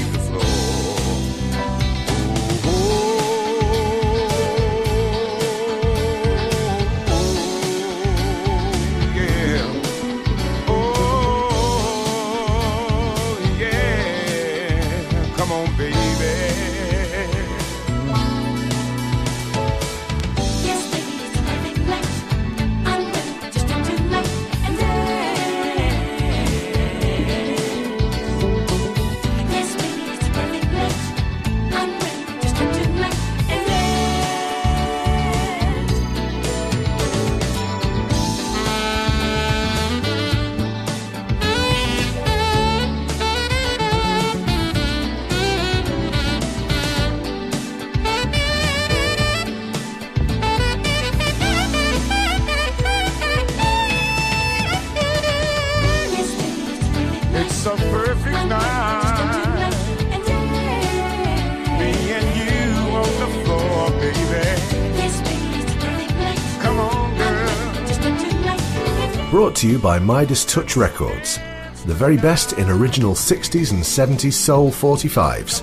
to 69.61 69.68
you 69.68 69.78
by 69.78 69.98
Midas 69.98 70.46
Touch 70.46 70.74
Records, 70.74 71.38
the 71.84 71.92
very 71.92 72.16
best 72.16 72.54
in 72.54 72.70
original 72.70 73.12
60s 73.12 73.72
and 73.72 73.82
70s 73.82 74.32
soul 74.32 74.70
45s. 74.70 75.61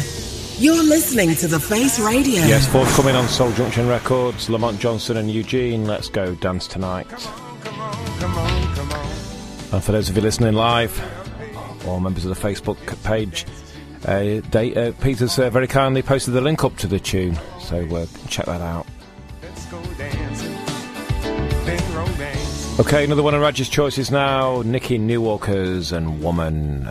you're 0.59 0.83
listening 0.83 1.33
to 1.37 1.47
The 1.47 1.59
Face 1.59 1.99
Radio. 1.99 2.45
Yes, 2.45 2.71
forthcoming 2.71 3.15
on 3.15 3.27
Soul 3.27 3.51
Junction 3.53 3.87
Records, 3.87 4.47
Lamont 4.47 4.79
Johnson 4.79 5.17
and 5.17 5.31
Eugene. 5.31 5.85
Let's 5.85 6.09
go 6.09 6.35
dance 6.35 6.67
tonight. 6.67 7.09
And 9.71 9.83
for 9.83 9.91
those 9.91 10.07
of 10.07 10.15
you 10.15 10.21
listening 10.21 10.53
live, 10.53 11.01
or 11.87 11.99
members 11.99 12.25
of 12.25 12.39
the 12.39 12.47
Facebook 12.47 12.77
page, 13.03 13.47
they, 14.03 14.73
uh, 14.75 14.91
Peter's 15.01 15.37
uh, 15.39 15.49
very 15.49 15.67
kindly 15.67 16.01
posted 16.01 16.33
the 16.33 16.41
link 16.41 16.63
up 16.63 16.75
to 16.77 16.87
the 16.87 16.99
tune, 16.99 17.37
so 17.59 17.77
uh, 17.95 18.05
check 18.27 18.45
that 18.45 18.61
out. 18.61 18.85
Okay, 22.79 23.03
another 23.03 23.21
one 23.21 23.35
of 23.35 23.41
Raj's 23.41 23.69
choices 23.69 24.09
now 24.09 24.63
Nikki 24.63 24.97
Newwalkers 24.97 25.95
and. 25.95 26.23
Woman, 26.23 26.89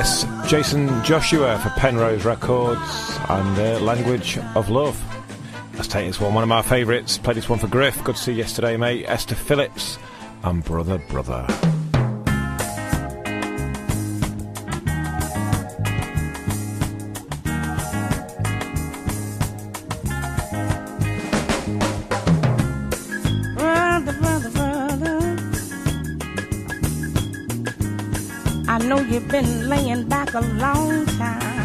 Yes, 0.00 0.24
Jason 0.48 1.04
Joshua 1.04 1.58
for 1.58 1.68
Penrose 1.78 2.24
Records 2.24 3.18
and 3.28 3.54
the 3.54 3.78
Language 3.80 4.38
of 4.54 4.70
Love. 4.70 4.98
Let's 5.74 5.88
take 5.88 6.06
this 6.06 6.18
one, 6.18 6.32
one 6.32 6.42
of 6.42 6.48
my 6.48 6.62
favourites. 6.62 7.18
Played 7.18 7.36
this 7.36 7.50
one 7.50 7.58
for 7.58 7.66
Griff. 7.66 8.02
Good 8.02 8.16
to 8.16 8.22
see 8.22 8.32
you 8.32 8.38
yesterday, 8.38 8.78
mate. 8.78 9.04
Esther 9.06 9.34
Phillips 9.34 9.98
and 10.42 10.64
Brother 10.64 10.96
Brother. 11.10 11.46
a 30.34 30.40
long 30.40 31.06
time. 31.06 31.59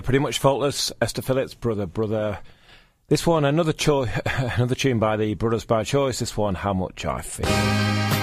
Uh, 0.00 0.02
pretty 0.02 0.18
much 0.18 0.38
faultless. 0.38 0.90
Esther 1.02 1.20
Phillips, 1.20 1.52
brother, 1.52 1.84
brother. 1.84 2.38
This 3.08 3.26
one, 3.26 3.44
another 3.44 3.74
choice, 3.74 4.08
another 4.24 4.74
tune 4.74 4.98
by 4.98 5.18
the 5.18 5.34
Brothers 5.34 5.66
by 5.66 5.84
Choice. 5.84 6.20
This 6.20 6.38
one, 6.38 6.54
how 6.54 6.72
much 6.72 7.04
I 7.04 7.20
feel. 7.20 8.19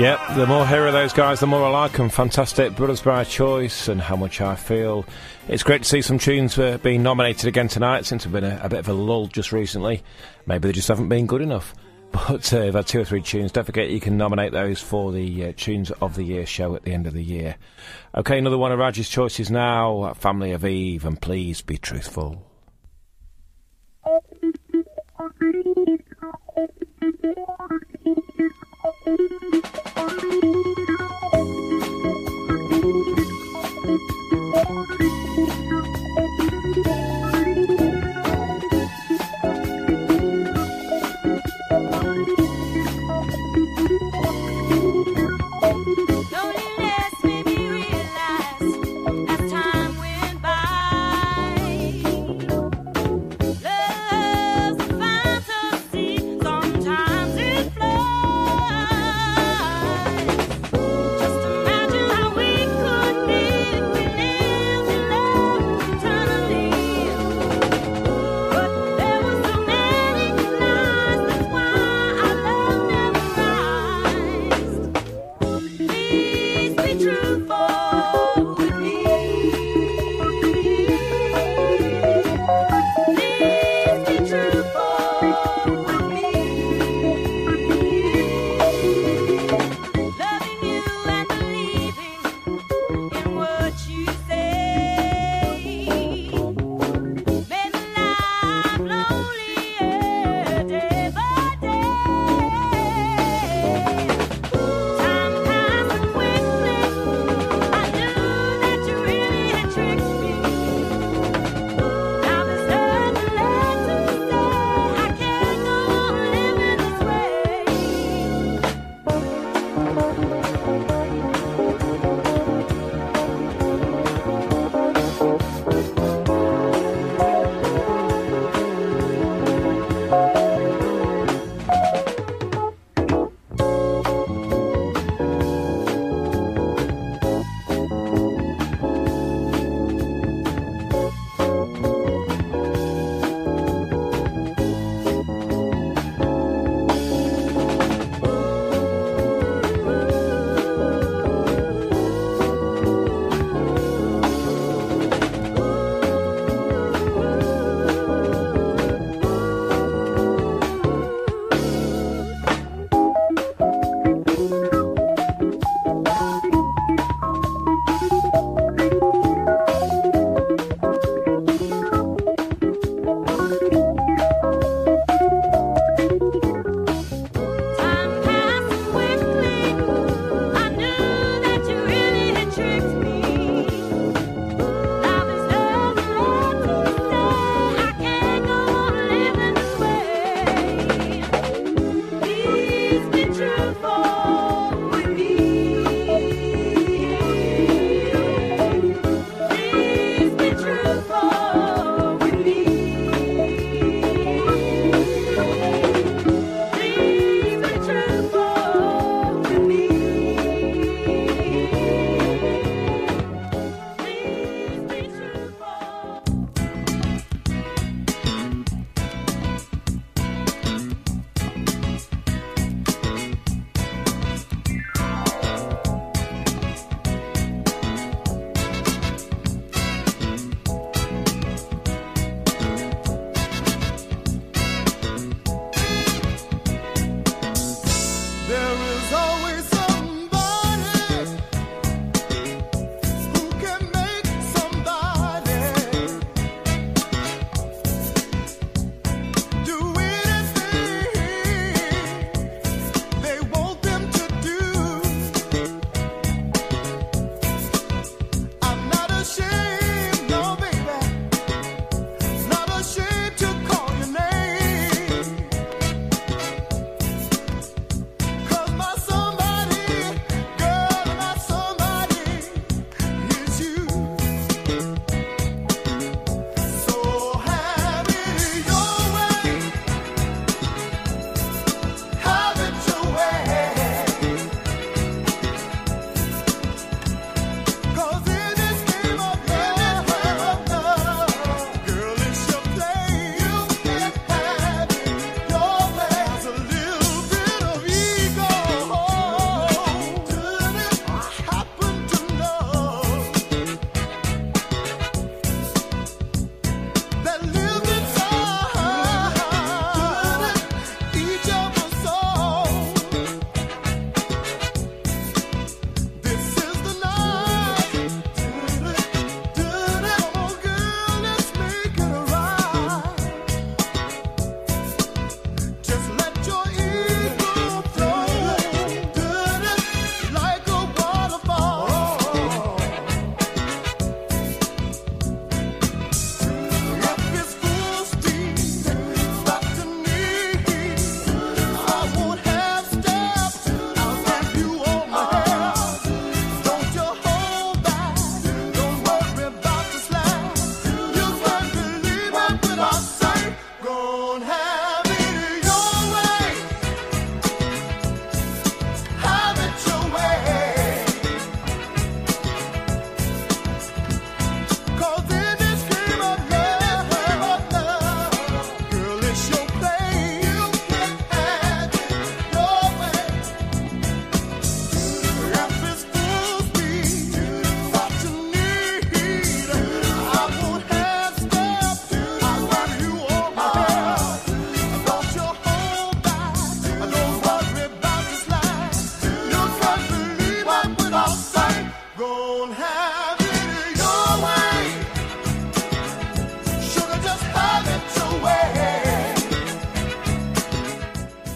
Yep, 0.00 0.34
the 0.34 0.46
more 0.46 0.62
I 0.62 0.66
hear 0.66 0.86
of 0.86 0.94
those 0.94 1.12
guys, 1.12 1.40
the 1.40 1.46
more 1.46 1.62
I 1.62 1.68
like 1.68 1.92
them. 1.92 2.08
Fantastic 2.08 2.74
Brothers 2.74 3.02
by 3.02 3.22
Choice 3.22 3.86
and 3.86 4.00
How 4.00 4.16
Much 4.16 4.40
I 4.40 4.54
Feel. 4.56 5.04
It's 5.46 5.62
great 5.62 5.82
to 5.82 5.88
see 5.90 6.00
some 6.00 6.18
tunes 6.18 6.58
uh, 6.58 6.78
being 6.78 7.02
nominated 7.02 7.46
again 7.46 7.68
tonight 7.68 8.06
since 8.06 8.24
we've 8.24 8.32
been 8.32 8.44
a, 8.44 8.58
a 8.62 8.70
bit 8.70 8.78
of 8.78 8.88
a 8.88 8.94
lull 8.94 9.26
just 9.26 9.52
recently. 9.52 10.02
Maybe 10.46 10.68
they 10.68 10.72
just 10.72 10.88
haven't 10.88 11.10
been 11.10 11.26
good 11.26 11.42
enough. 11.42 11.74
But 12.12 12.50
uh, 12.54 12.62
we've 12.64 12.74
had 12.74 12.86
two 12.86 13.00
or 13.00 13.04
three 13.04 13.20
tunes. 13.20 13.52
Don't 13.52 13.64
forget 13.64 13.90
you 13.90 14.00
can 14.00 14.16
nominate 14.16 14.52
those 14.52 14.80
for 14.80 15.12
the 15.12 15.44
uh, 15.44 15.52
Tunes 15.54 15.90
of 16.00 16.16
the 16.16 16.24
Year 16.24 16.46
show 16.46 16.74
at 16.74 16.82
the 16.82 16.92
end 16.92 17.06
of 17.06 17.12
the 17.12 17.22
year. 17.22 17.56
Okay, 18.16 18.38
another 18.38 18.58
one 18.58 18.72
of 18.72 18.78
Raj's 18.78 19.08
choices 19.08 19.50
now 19.50 20.14
Family 20.14 20.52
of 20.52 20.64
Eve 20.64 21.04
and 21.04 21.20
Please 21.20 21.60
Be 21.60 21.76
Truthful. 21.76 22.49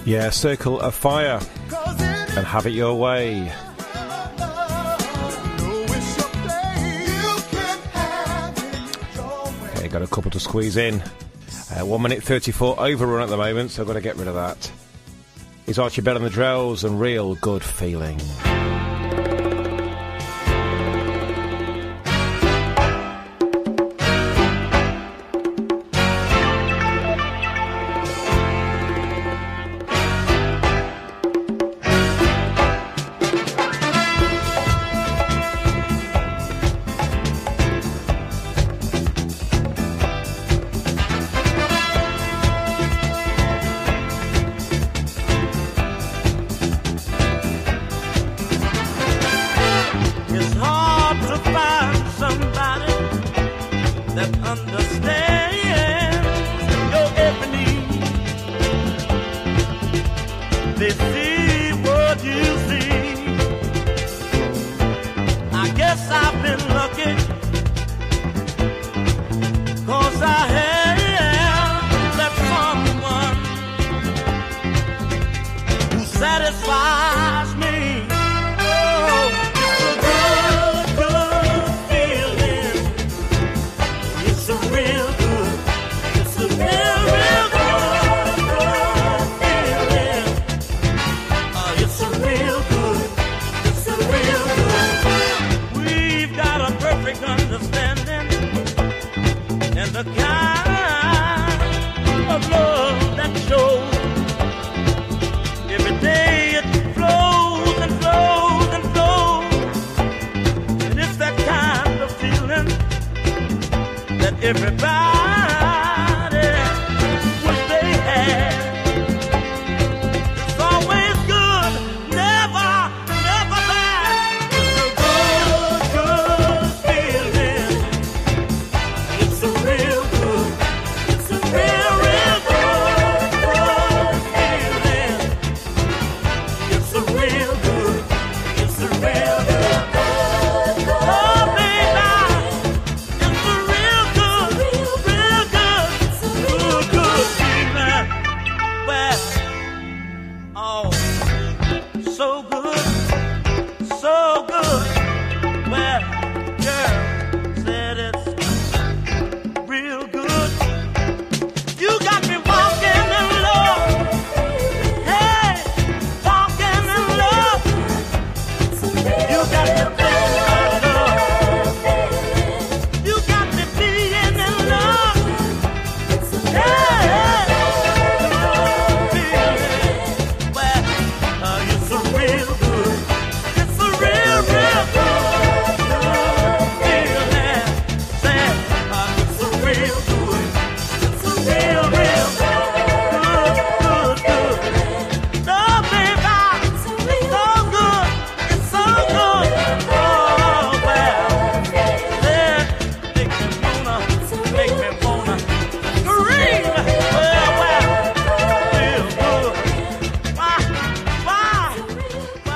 Yeah, 0.04 0.28
Circle 0.30 0.80
of 0.80 0.94
Fire. 0.94 1.40
And 2.36 2.46
have 2.46 2.66
it 2.66 2.72
your 2.72 2.94
way. 2.94 3.50
Okay, 9.76 9.88
got 9.88 10.02
a 10.02 10.06
couple 10.06 10.30
to 10.30 10.40
squeeze 10.40 10.76
in. 10.76 11.02
Uh, 11.74 11.86
1 11.86 12.02
minute 12.02 12.22
34 12.22 12.78
overrun 12.78 13.22
at 13.22 13.30
the 13.30 13.36
moment, 13.36 13.70
so 13.70 13.82
I've 13.82 13.88
got 13.88 13.94
to 13.94 14.00
get 14.00 14.16
rid 14.16 14.28
of 14.28 14.34
that. 14.34 14.70
He's 15.64 15.78
Archie 15.78 16.02
Bell 16.02 16.16
and 16.16 16.24
the 16.24 16.30
Drells 16.30 16.84
and 16.84 17.00
Real 17.00 17.34
Good 17.36 17.62
Feeling. 17.62 18.20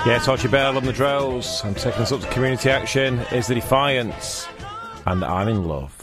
Yes, 0.08 0.26
Archie 0.26 0.48
Bell 0.48 0.74
on 0.74 0.86
the 0.86 0.92
Drells. 0.92 1.62
I'm 1.66 1.74
taking 1.74 2.00
us 2.00 2.12
up 2.12 2.22
to 2.22 2.26
community 2.28 2.70
action. 2.70 3.18
Is 3.30 3.48
the 3.48 3.54
defiance, 3.56 4.48
and 5.04 5.22
I'm 5.22 5.48
in 5.48 5.64
love. 5.68 5.97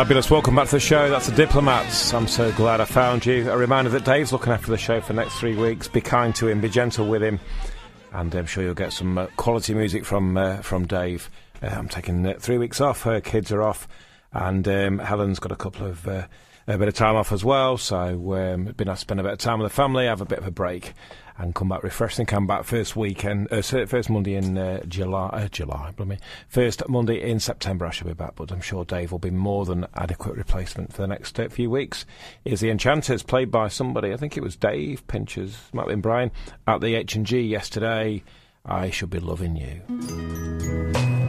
Fabulous. 0.00 0.30
Welcome 0.30 0.56
back 0.56 0.64
to 0.68 0.76
the 0.76 0.80
show. 0.80 1.10
That's 1.10 1.26
the 1.26 1.36
Diplomats. 1.36 2.14
I'm 2.14 2.26
so 2.26 2.50
glad 2.52 2.80
I 2.80 2.86
found 2.86 3.26
you. 3.26 3.50
A 3.50 3.56
reminder 3.58 3.90
that 3.90 4.02
Dave's 4.02 4.32
looking 4.32 4.50
after 4.50 4.70
the 4.70 4.78
show 4.78 4.98
for 5.02 5.08
the 5.08 5.22
next 5.22 5.38
three 5.38 5.54
weeks. 5.54 5.88
Be 5.88 6.00
kind 6.00 6.34
to 6.36 6.48
him, 6.48 6.62
be 6.62 6.70
gentle 6.70 7.06
with 7.06 7.22
him, 7.22 7.38
and 8.14 8.34
I'm 8.34 8.46
sure 8.46 8.64
you'll 8.64 8.72
get 8.72 8.94
some 8.94 9.18
uh, 9.18 9.26
quality 9.36 9.74
music 9.74 10.06
from 10.06 10.38
uh, 10.38 10.62
from 10.62 10.86
Dave. 10.86 11.28
Uh, 11.62 11.66
I'm 11.66 11.86
taking 11.86 12.26
uh, 12.26 12.32
three 12.38 12.56
weeks 12.56 12.80
off. 12.80 13.02
Her 13.02 13.20
kids 13.20 13.52
are 13.52 13.60
off, 13.60 13.86
and 14.32 14.66
um, 14.66 15.00
Helen's 15.00 15.38
got 15.38 15.52
a 15.52 15.56
couple 15.56 15.86
of 15.86 16.08
uh, 16.08 16.28
a 16.66 16.78
bit 16.78 16.88
of 16.88 16.94
time 16.94 17.16
off 17.16 17.32
as 17.32 17.44
well. 17.44 17.76
So 17.76 18.34
um, 18.34 18.68
it's 18.68 18.76
been 18.76 18.86
nice 18.86 18.98
to 18.98 19.02
spend 19.02 19.20
a 19.20 19.22
bit 19.22 19.32
of 19.32 19.38
time 19.38 19.58
with 19.60 19.70
the 19.70 19.74
family, 19.74 20.06
have 20.06 20.20
a 20.20 20.26
bit 20.26 20.38
of 20.38 20.46
a 20.46 20.50
break, 20.50 20.92
and 21.38 21.54
come 21.54 21.68
back 21.68 21.82
refreshed 21.82 22.18
and 22.18 22.28
come 22.28 22.46
back 22.46 22.64
first 22.64 22.96
weekend, 22.96 23.52
uh, 23.52 23.62
first 23.62 24.10
Monday 24.10 24.34
in 24.34 24.58
uh, 24.58 24.82
July, 24.86 25.28
uh, 25.28 25.48
July, 25.48 25.92
blimey. 25.96 26.18
first 26.48 26.86
Monday 26.88 27.20
in 27.20 27.40
September. 27.40 27.86
I 27.86 27.90
should 27.90 28.06
be 28.06 28.12
back, 28.12 28.34
but 28.36 28.52
I'm 28.52 28.60
sure 28.60 28.84
Dave 28.84 29.12
will 29.12 29.18
be 29.18 29.30
more 29.30 29.64
than 29.64 29.86
adequate 29.94 30.36
replacement 30.36 30.92
for 30.92 31.02
the 31.02 31.08
next 31.08 31.38
uh, 31.40 31.48
few 31.48 31.70
weeks. 31.70 32.04
Is 32.44 32.60
the 32.60 32.70
Enchanters 32.70 33.22
played 33.22 33.50
by 33.50 33.68
somebody? 33.68 34.12
I 34.12 34.16
think 34.16 34.36
it 34.36 34.42
was 34.42 34.56
Dave 34.56 35.06
Pinchers, 35.06 35.56
might 35.72 35.82
have 35.82 35.88
been 35.90 36.00
Brian 36.00 36.30
at 36.66 36.80
the 36.80 36.94
H 36.94 37.14
and 37.16 37.26
G 37.26 37.40
yesterday. 37.40 38.22
I 38.64 38.90
should 38.90 39.10
be 39.10 39.20
loving 39.20 39.56
you. 39.56 41.19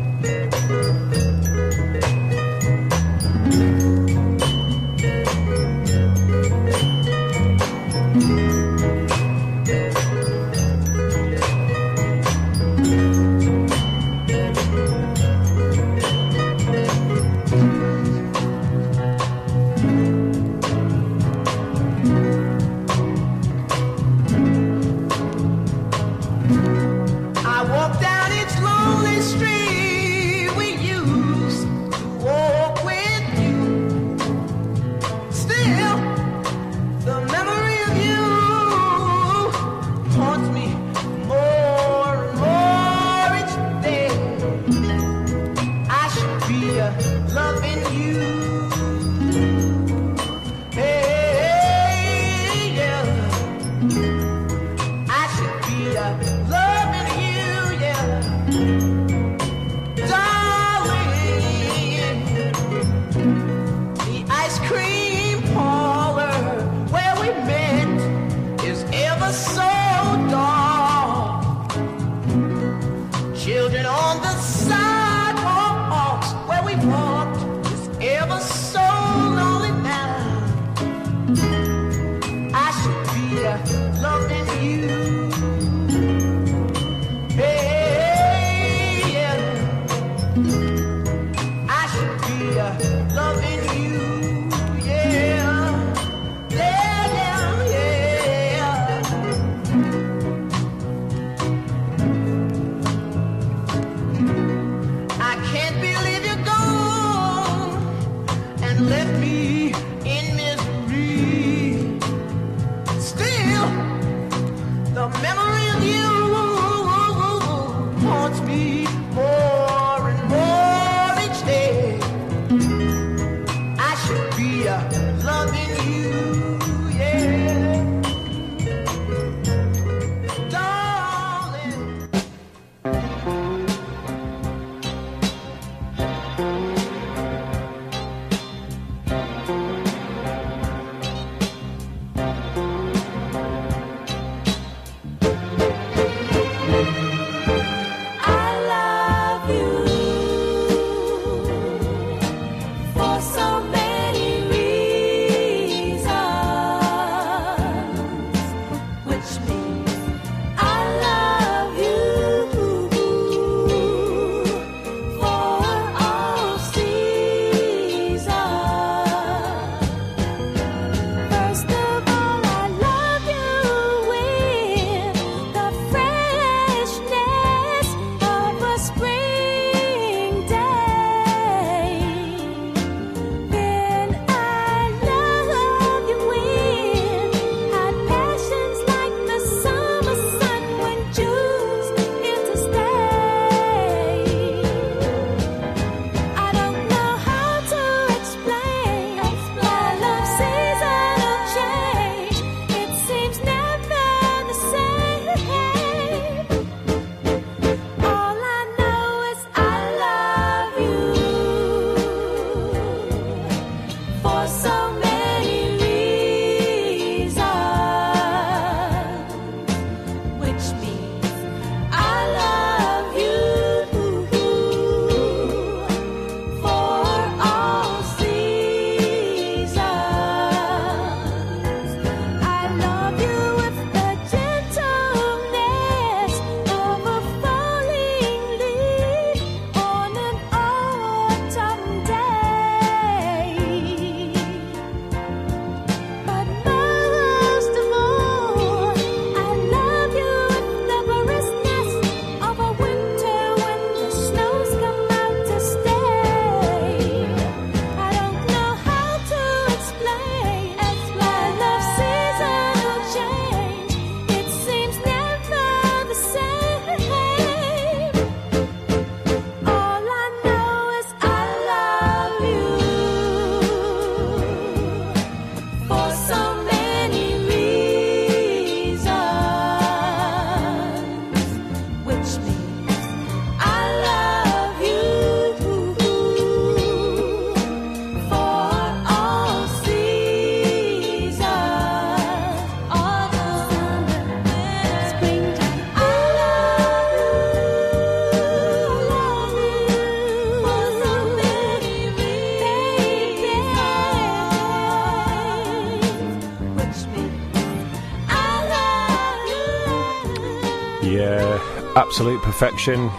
Absolute 312.11 312.41
perfection. 312.41 313.09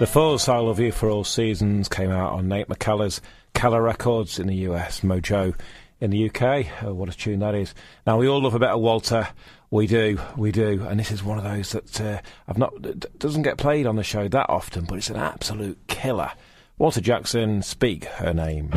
The 0.00 0.06
Fuzz 0.08 0.48
I 0.48 0.58
Love 0.58 0.80
You 0.80 0.90
for 0.90 1.08
All 1.08 1.22
Seasons 1.22 1.88
came 1.88 2.10
out 2.10 2.32
on 2.32 2.48
Nate 2.48 2.66
McCalla's 2.66 3.20
Calla 3.54 3.80
Records 3.80 4.40
in 4.40 4.48
the 4.48 4.56
US, 4.68 5.02
Mojo 5.02 5.54
in 6.00 6.10
the 6.10 6.28
UK. 6.28 6.66
Oh, 6.82 6.92
what 6.92 7.08
a 7.08 7.16
tune 7.16 7.38
that 7.38 7.54
is. 7.54 7.72
Now, 8.04 8.18
we 8.18 8.26
all 8.26 8.42
love 8.42 8.56
a 8.56 8.58
bit 8.58 8.70
of 8.70 8.80
Walter. 8.80 9.28
We 9.70 9.86
do, 9.86 10.18
we 10.36 10.50
do. 10.50 10.84
And 10.88 10.98
this 10.98 11.12
is 11.12 11.22
one 11.22 11.38
of 11.38 11.44
those 11.44 11.70
that 11.70 12.00
uh, 12.00 12.20
I've 12.48 12.58
not, 12.58 12.74
doesn't 13.20 13.42
get 13.42 13.58
played 13.58 13.86
on 13.86 13.94
the 13.94 14.02
show 14.02 14.26
that 14.26 14.50
often, 14.50 14.86
but 14.86 14.98
it's 14.98 15.10
an 15.10 15.16
absolute 15.16 15.78
killer. 15.86 16.32
Walter 16.78 17.00
Jackson, 17.00 17.62
Speak 17.62 18.06
Her 18.06 18.34
Name. 18.34 18.72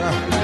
Forget. 0.00 0.37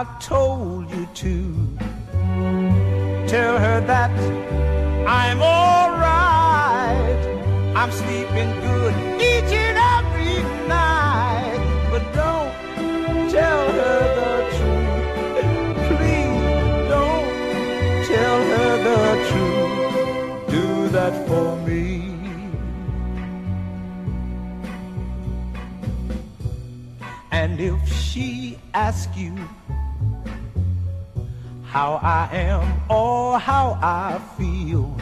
I 0.00 0.04
told 0.18 0.90
you 0.90 1.04
to. 1.12 1.54
Tell 3.28 3.58
her 3.58 3.80
that 3.86 4.10
I'm 5.06 5.42
alright. 5.42 7.22
I'm 7.76 7.92
sleeping 7.92 8.50
good 8.62 8.94
each 9.20 9.52
and 9.52 9.76
every 9.96 10.36
night. 10.66 11.60
But 11.90 12.02
don't 12.14 12.54
tell 13.30 13.72
her 13.78 14.00
the 14.20 14.32
truth. 14.56 15.04
Please 15.90 16.88
don't 16.94 17.28
tell 18.08 18.38
her 18.52 18.70
the 18.88 19.04
truth. 19.28 20.48
Do 20.48 20.88
that 20.96 21.14
for 21.28 21.48
me. 21.68 21.84
And 27.30 27.60
if 27.60 27.86
she 27.92 28.58
asks 28.72 29.14
you 29.16 29.34
how 31.70 32.00
I 32.02 32.28
am 32.32 32.64
or 32.90 33.38
how 33.38 33.78
I 33.80 34.20
feel, 34.36 34.92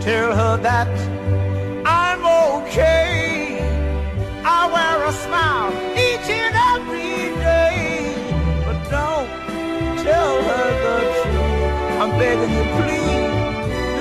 tell 0.00 0.34
her 0.34 0.56
that 0.56 0.90
I'm 1.86 2.22
okay. 2.58 3.60
I 4.44 4.60
wear 4.74 5.06
a 5.06 5.12
smile 5.12 5.70
each 6.06 6.28
and 6.42 6.54
every 6.74 7.30
day. 7.46 8.12
But 8.66 8.78
don't 8.90 9.30
tell 10.02 10.34
her 10.48 10.68
the 10.86 10.98
truth. 11.22 12.00
I'm 12.00 12.10
begging 12.18 12.52
you, 12.58 12.64
please. 12.76 13.30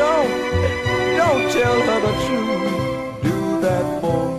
Don't, 0.01 0.31
don't 1.21 1.45
tell 1.57 1.77
her 1.89 1.99
the 2.07 2.13
truth. 2.25 3.21
Do 3.21 3.61
that 3.61 4.01
for 4.01 4.38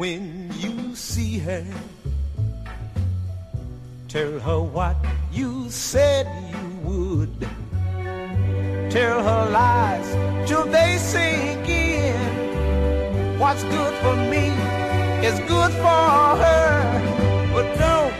When 0.00 0.50
you 0.56 0.96
see 0.96 1.38
her, 1.40 1.62
tell 4.08 4.38
her 4.38 4.58
what 4.58 4.96
you 5.30 5.68
said 5.68 6.26
you 6.50 6.88
would. 6.88 7.40
Tell 8.90 9.22
her 9.22 9.50
lies 9.50 10.08
till 10.48 10.64
they 10.64 10.96
sink 10.96 11.68
in. 11.68 12.16
What's 13.38 13.62
good 13.64 13.94
for 14.02 14.16
me 14.32 14.46
is 15.28 15.38
good 15.40 15.72
for 15.84 16.16
her. 16.44 16.72
But 17.52 17.66
don't 17.84 18.14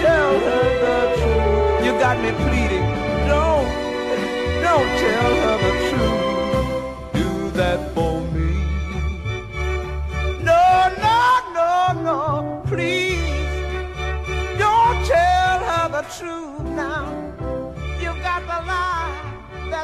tell 0.00 0.32
her 0.48 0.64
the 0.84 0.98
truth. 1.20 1.84
You 1.84 1.92
got 2.00 2.16
me 2.24 2.30
pleading. 2.44 2.86
Don't, 3.28 3.68
don't 4.66 4.90
tell 5.04 5.32
her 5.44 5.56
the 5.66 5.72
truth. 5.90 6.23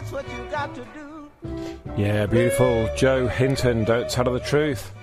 That's 0.01 0.13
what 0.13 0.31
you 0.31 0.45
got 0.51 0.75
to 0.77 0.87
do. 0.95 1.31
Yeah, 1.95 2.25
beautiful. 2.25 2.89
Joe 2.97 3.29
Hinton, 3.29 3.85
don't 3.85 4.09
tell 4.09 4.25
her 4.25 4.31
the 4.31 4.41
truth. 4.41 4.95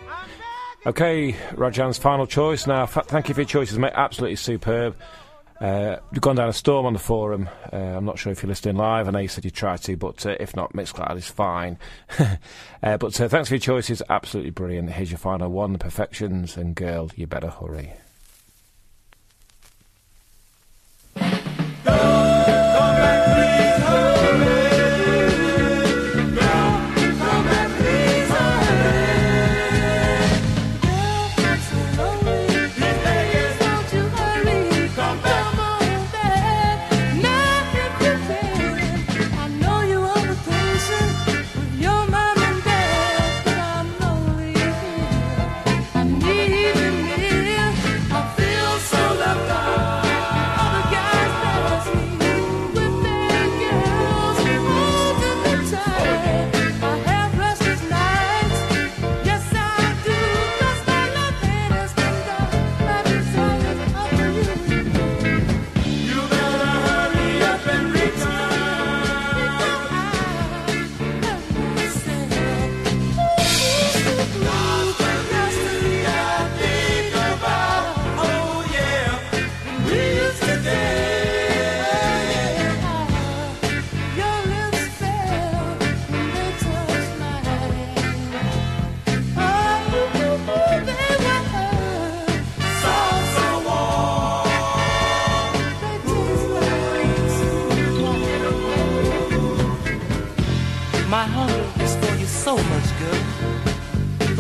Okay, 0.88 1.34
Rajan's 1.52 2.00
final 2.00 2.26
choice. 2.26 2.66
Now, 2.66 2.84
f- 2.84 3.06
thank 3.06 3.30
you 3.30 3.36
for 3.36 3.42
your 3.42 3.48
choices, 3.48 3.78
mate. 3.78 3.92
Absolutely 3.94 4.38
superb. 4.38 4.98
Uh, 5.62 5.98
you've 6.12 6.22
gone 6.22 6.38
down 6.38 6.50
a 6.50 6.54
storm 6.54 6.88
on 6.88 6.94
the 6.94 7.00
forum. 7.00 7.48
Uh, 7.72 7.76
I'm 7.76 8.06
not 8.06 8.18
sure 8.18 8.32
if 8.32 8.42
you're 8.42 8.48
listening 8.48 8.76
live. 8.76 9.08
I 9.08 9.12
know 9.12 9.20
you 9.20 9.28
said 9.28 9.46
you 9.46 9.52
tried 9.52 9.84
to, 9.84 9.96
but 9.98 10.26
uh, 10.26 10.36
if 10.40 10.56
not, 10.56 10.74
Mixcloud 10.74 11.16
is 11.16 11.28
fine. 11.28 11.78
uh, 12.82 12.98
but 12.98 13.22
uh, 13.22 13.28
thanks 13.28 13.50
for 13.50 13.54
your 13.56 13.60
choices. 13.60 14.02
Absolutely 14.10 14.50
brilliant. 14.50 14.90
Here's 14.90 15.12
your 15.12 15.20
final 15.20 15.52
one, 15.52 15.74
The 15.74 15.80
Perfections, 15.80 16.58
and 16.58 16.74
Girl, 16.74 17.12
You 17.16 17.28
Better 17.28 17.52
Hurry. 17.52 17.94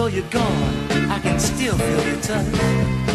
Though 0.07 0.13
you're 0.13 0.29
gone, 0.29 1.11
I 1.11 1.19
can 1.19 1.37
still 1.37 1.77
feel 1.77 2.07
your 2.07 2.21
touch. 2.21 3.06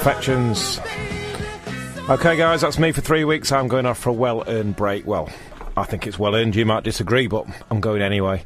Perfections. 0.00 0.80
Okay, 2.08 2.34
guys, 2.34 2.62
that's 2.62 2.78
me 2.78 2.90
for 2.90 3.02
three 3.02 3.24
weeks. 3.24 3.52
I'm 3.52 3.68
going 3.68 3.84
off 3.84 3.98
for 3.98 4.08
a 4.08 4.14
well 4.14 4.42
earned 4.46 4.74
break. 4.74 5.06
Well, 5.06 5.28
I 5.76 5.84
think 5.84 6.06
it's 6.06 6.18
well 6.18 6.34
earned. 6.34 6.56
You 6.56 6.64
might 6.64 6.84
disagree, 6.84 7.26
but 7.26 7.46
I'm 7.70 7.80
going 7.82 8.00
anyway. 8.00 8.42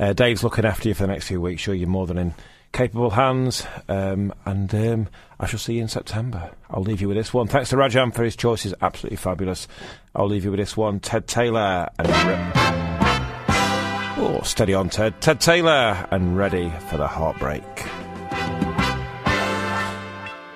Uh, 0.00 0.14
Dave's 0.14 0.42
looking 0.42 0.64
after 0.64 0.88
you 0.88 0.94
for 0.94 1.04
the 1.04 1.12
next 1.12 1.28
few 1.28 1.40
weeks. 1.40 1.62
Sure, 1.62 1.74
you're 1.74 1.86
more 1.86 2.08
than 2.08 2.18
in 2.18 2.34
capable 2.72 3.10
hands. 3.10 3.64
Um, 3.88 4.34
and 4.44 4.74
um, 4.74 5.08
I 5.38 5.46
shall 5.46 5.60
see 5.60 5.74
you 5.74 5.82
in 5.82 5.88
September. 5.88 6.50
I'll 6.70 6.82
leave 6.82 7.00
you 7.00 7.06
with 7.06 7.16
this 7.16 7.32
one. 7.32 7.46
Thanks 7.46 7.70
to 7.70 7.76
Rajan 7.76 8.12
for 8.12 8.24
his 8.24 8.34
choices. 8.34 8.74
Absolutely 8.82 9.18
fabulous. 9.18 9.68
I'll 10.12 10.26
leave 10.26 10.42
you 10.42 10.50
with 10.50 10.58
this 10.58 10.76
one. 10.76 10.98
Ted 10.98 11.28
Taylor 11.28 11.88
and. 12.00 12.08
Oh, 14.18 14.40
steady 14.42 14.74
on, 14.74 14.90
Ted. 14.90 15.20
Ted 15.20 15.40
Taylor 15.40 16.04
and 16.10 16.36
ready 16.36 16.68
for 16.90 16.96
the 16.96 17.06
heartbreak. 17.06 17.62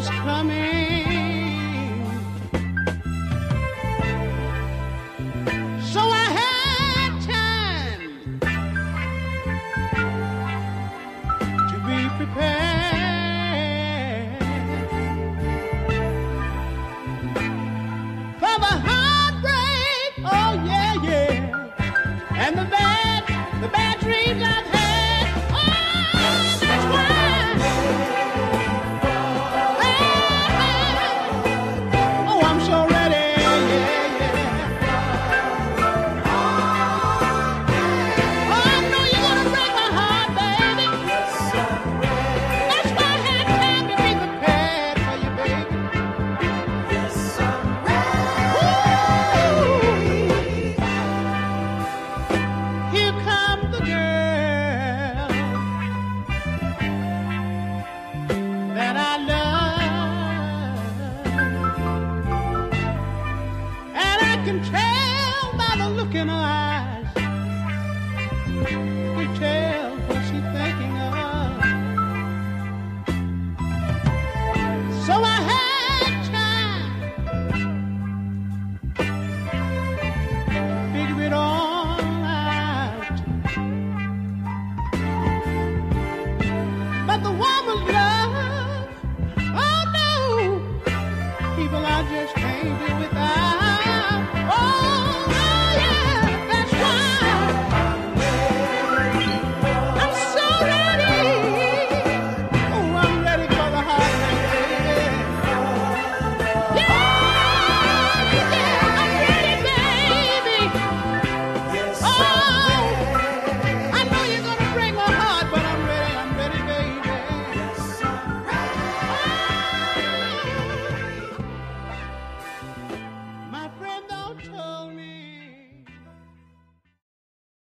what's 0.00 0.08
coming. 0.20 0.79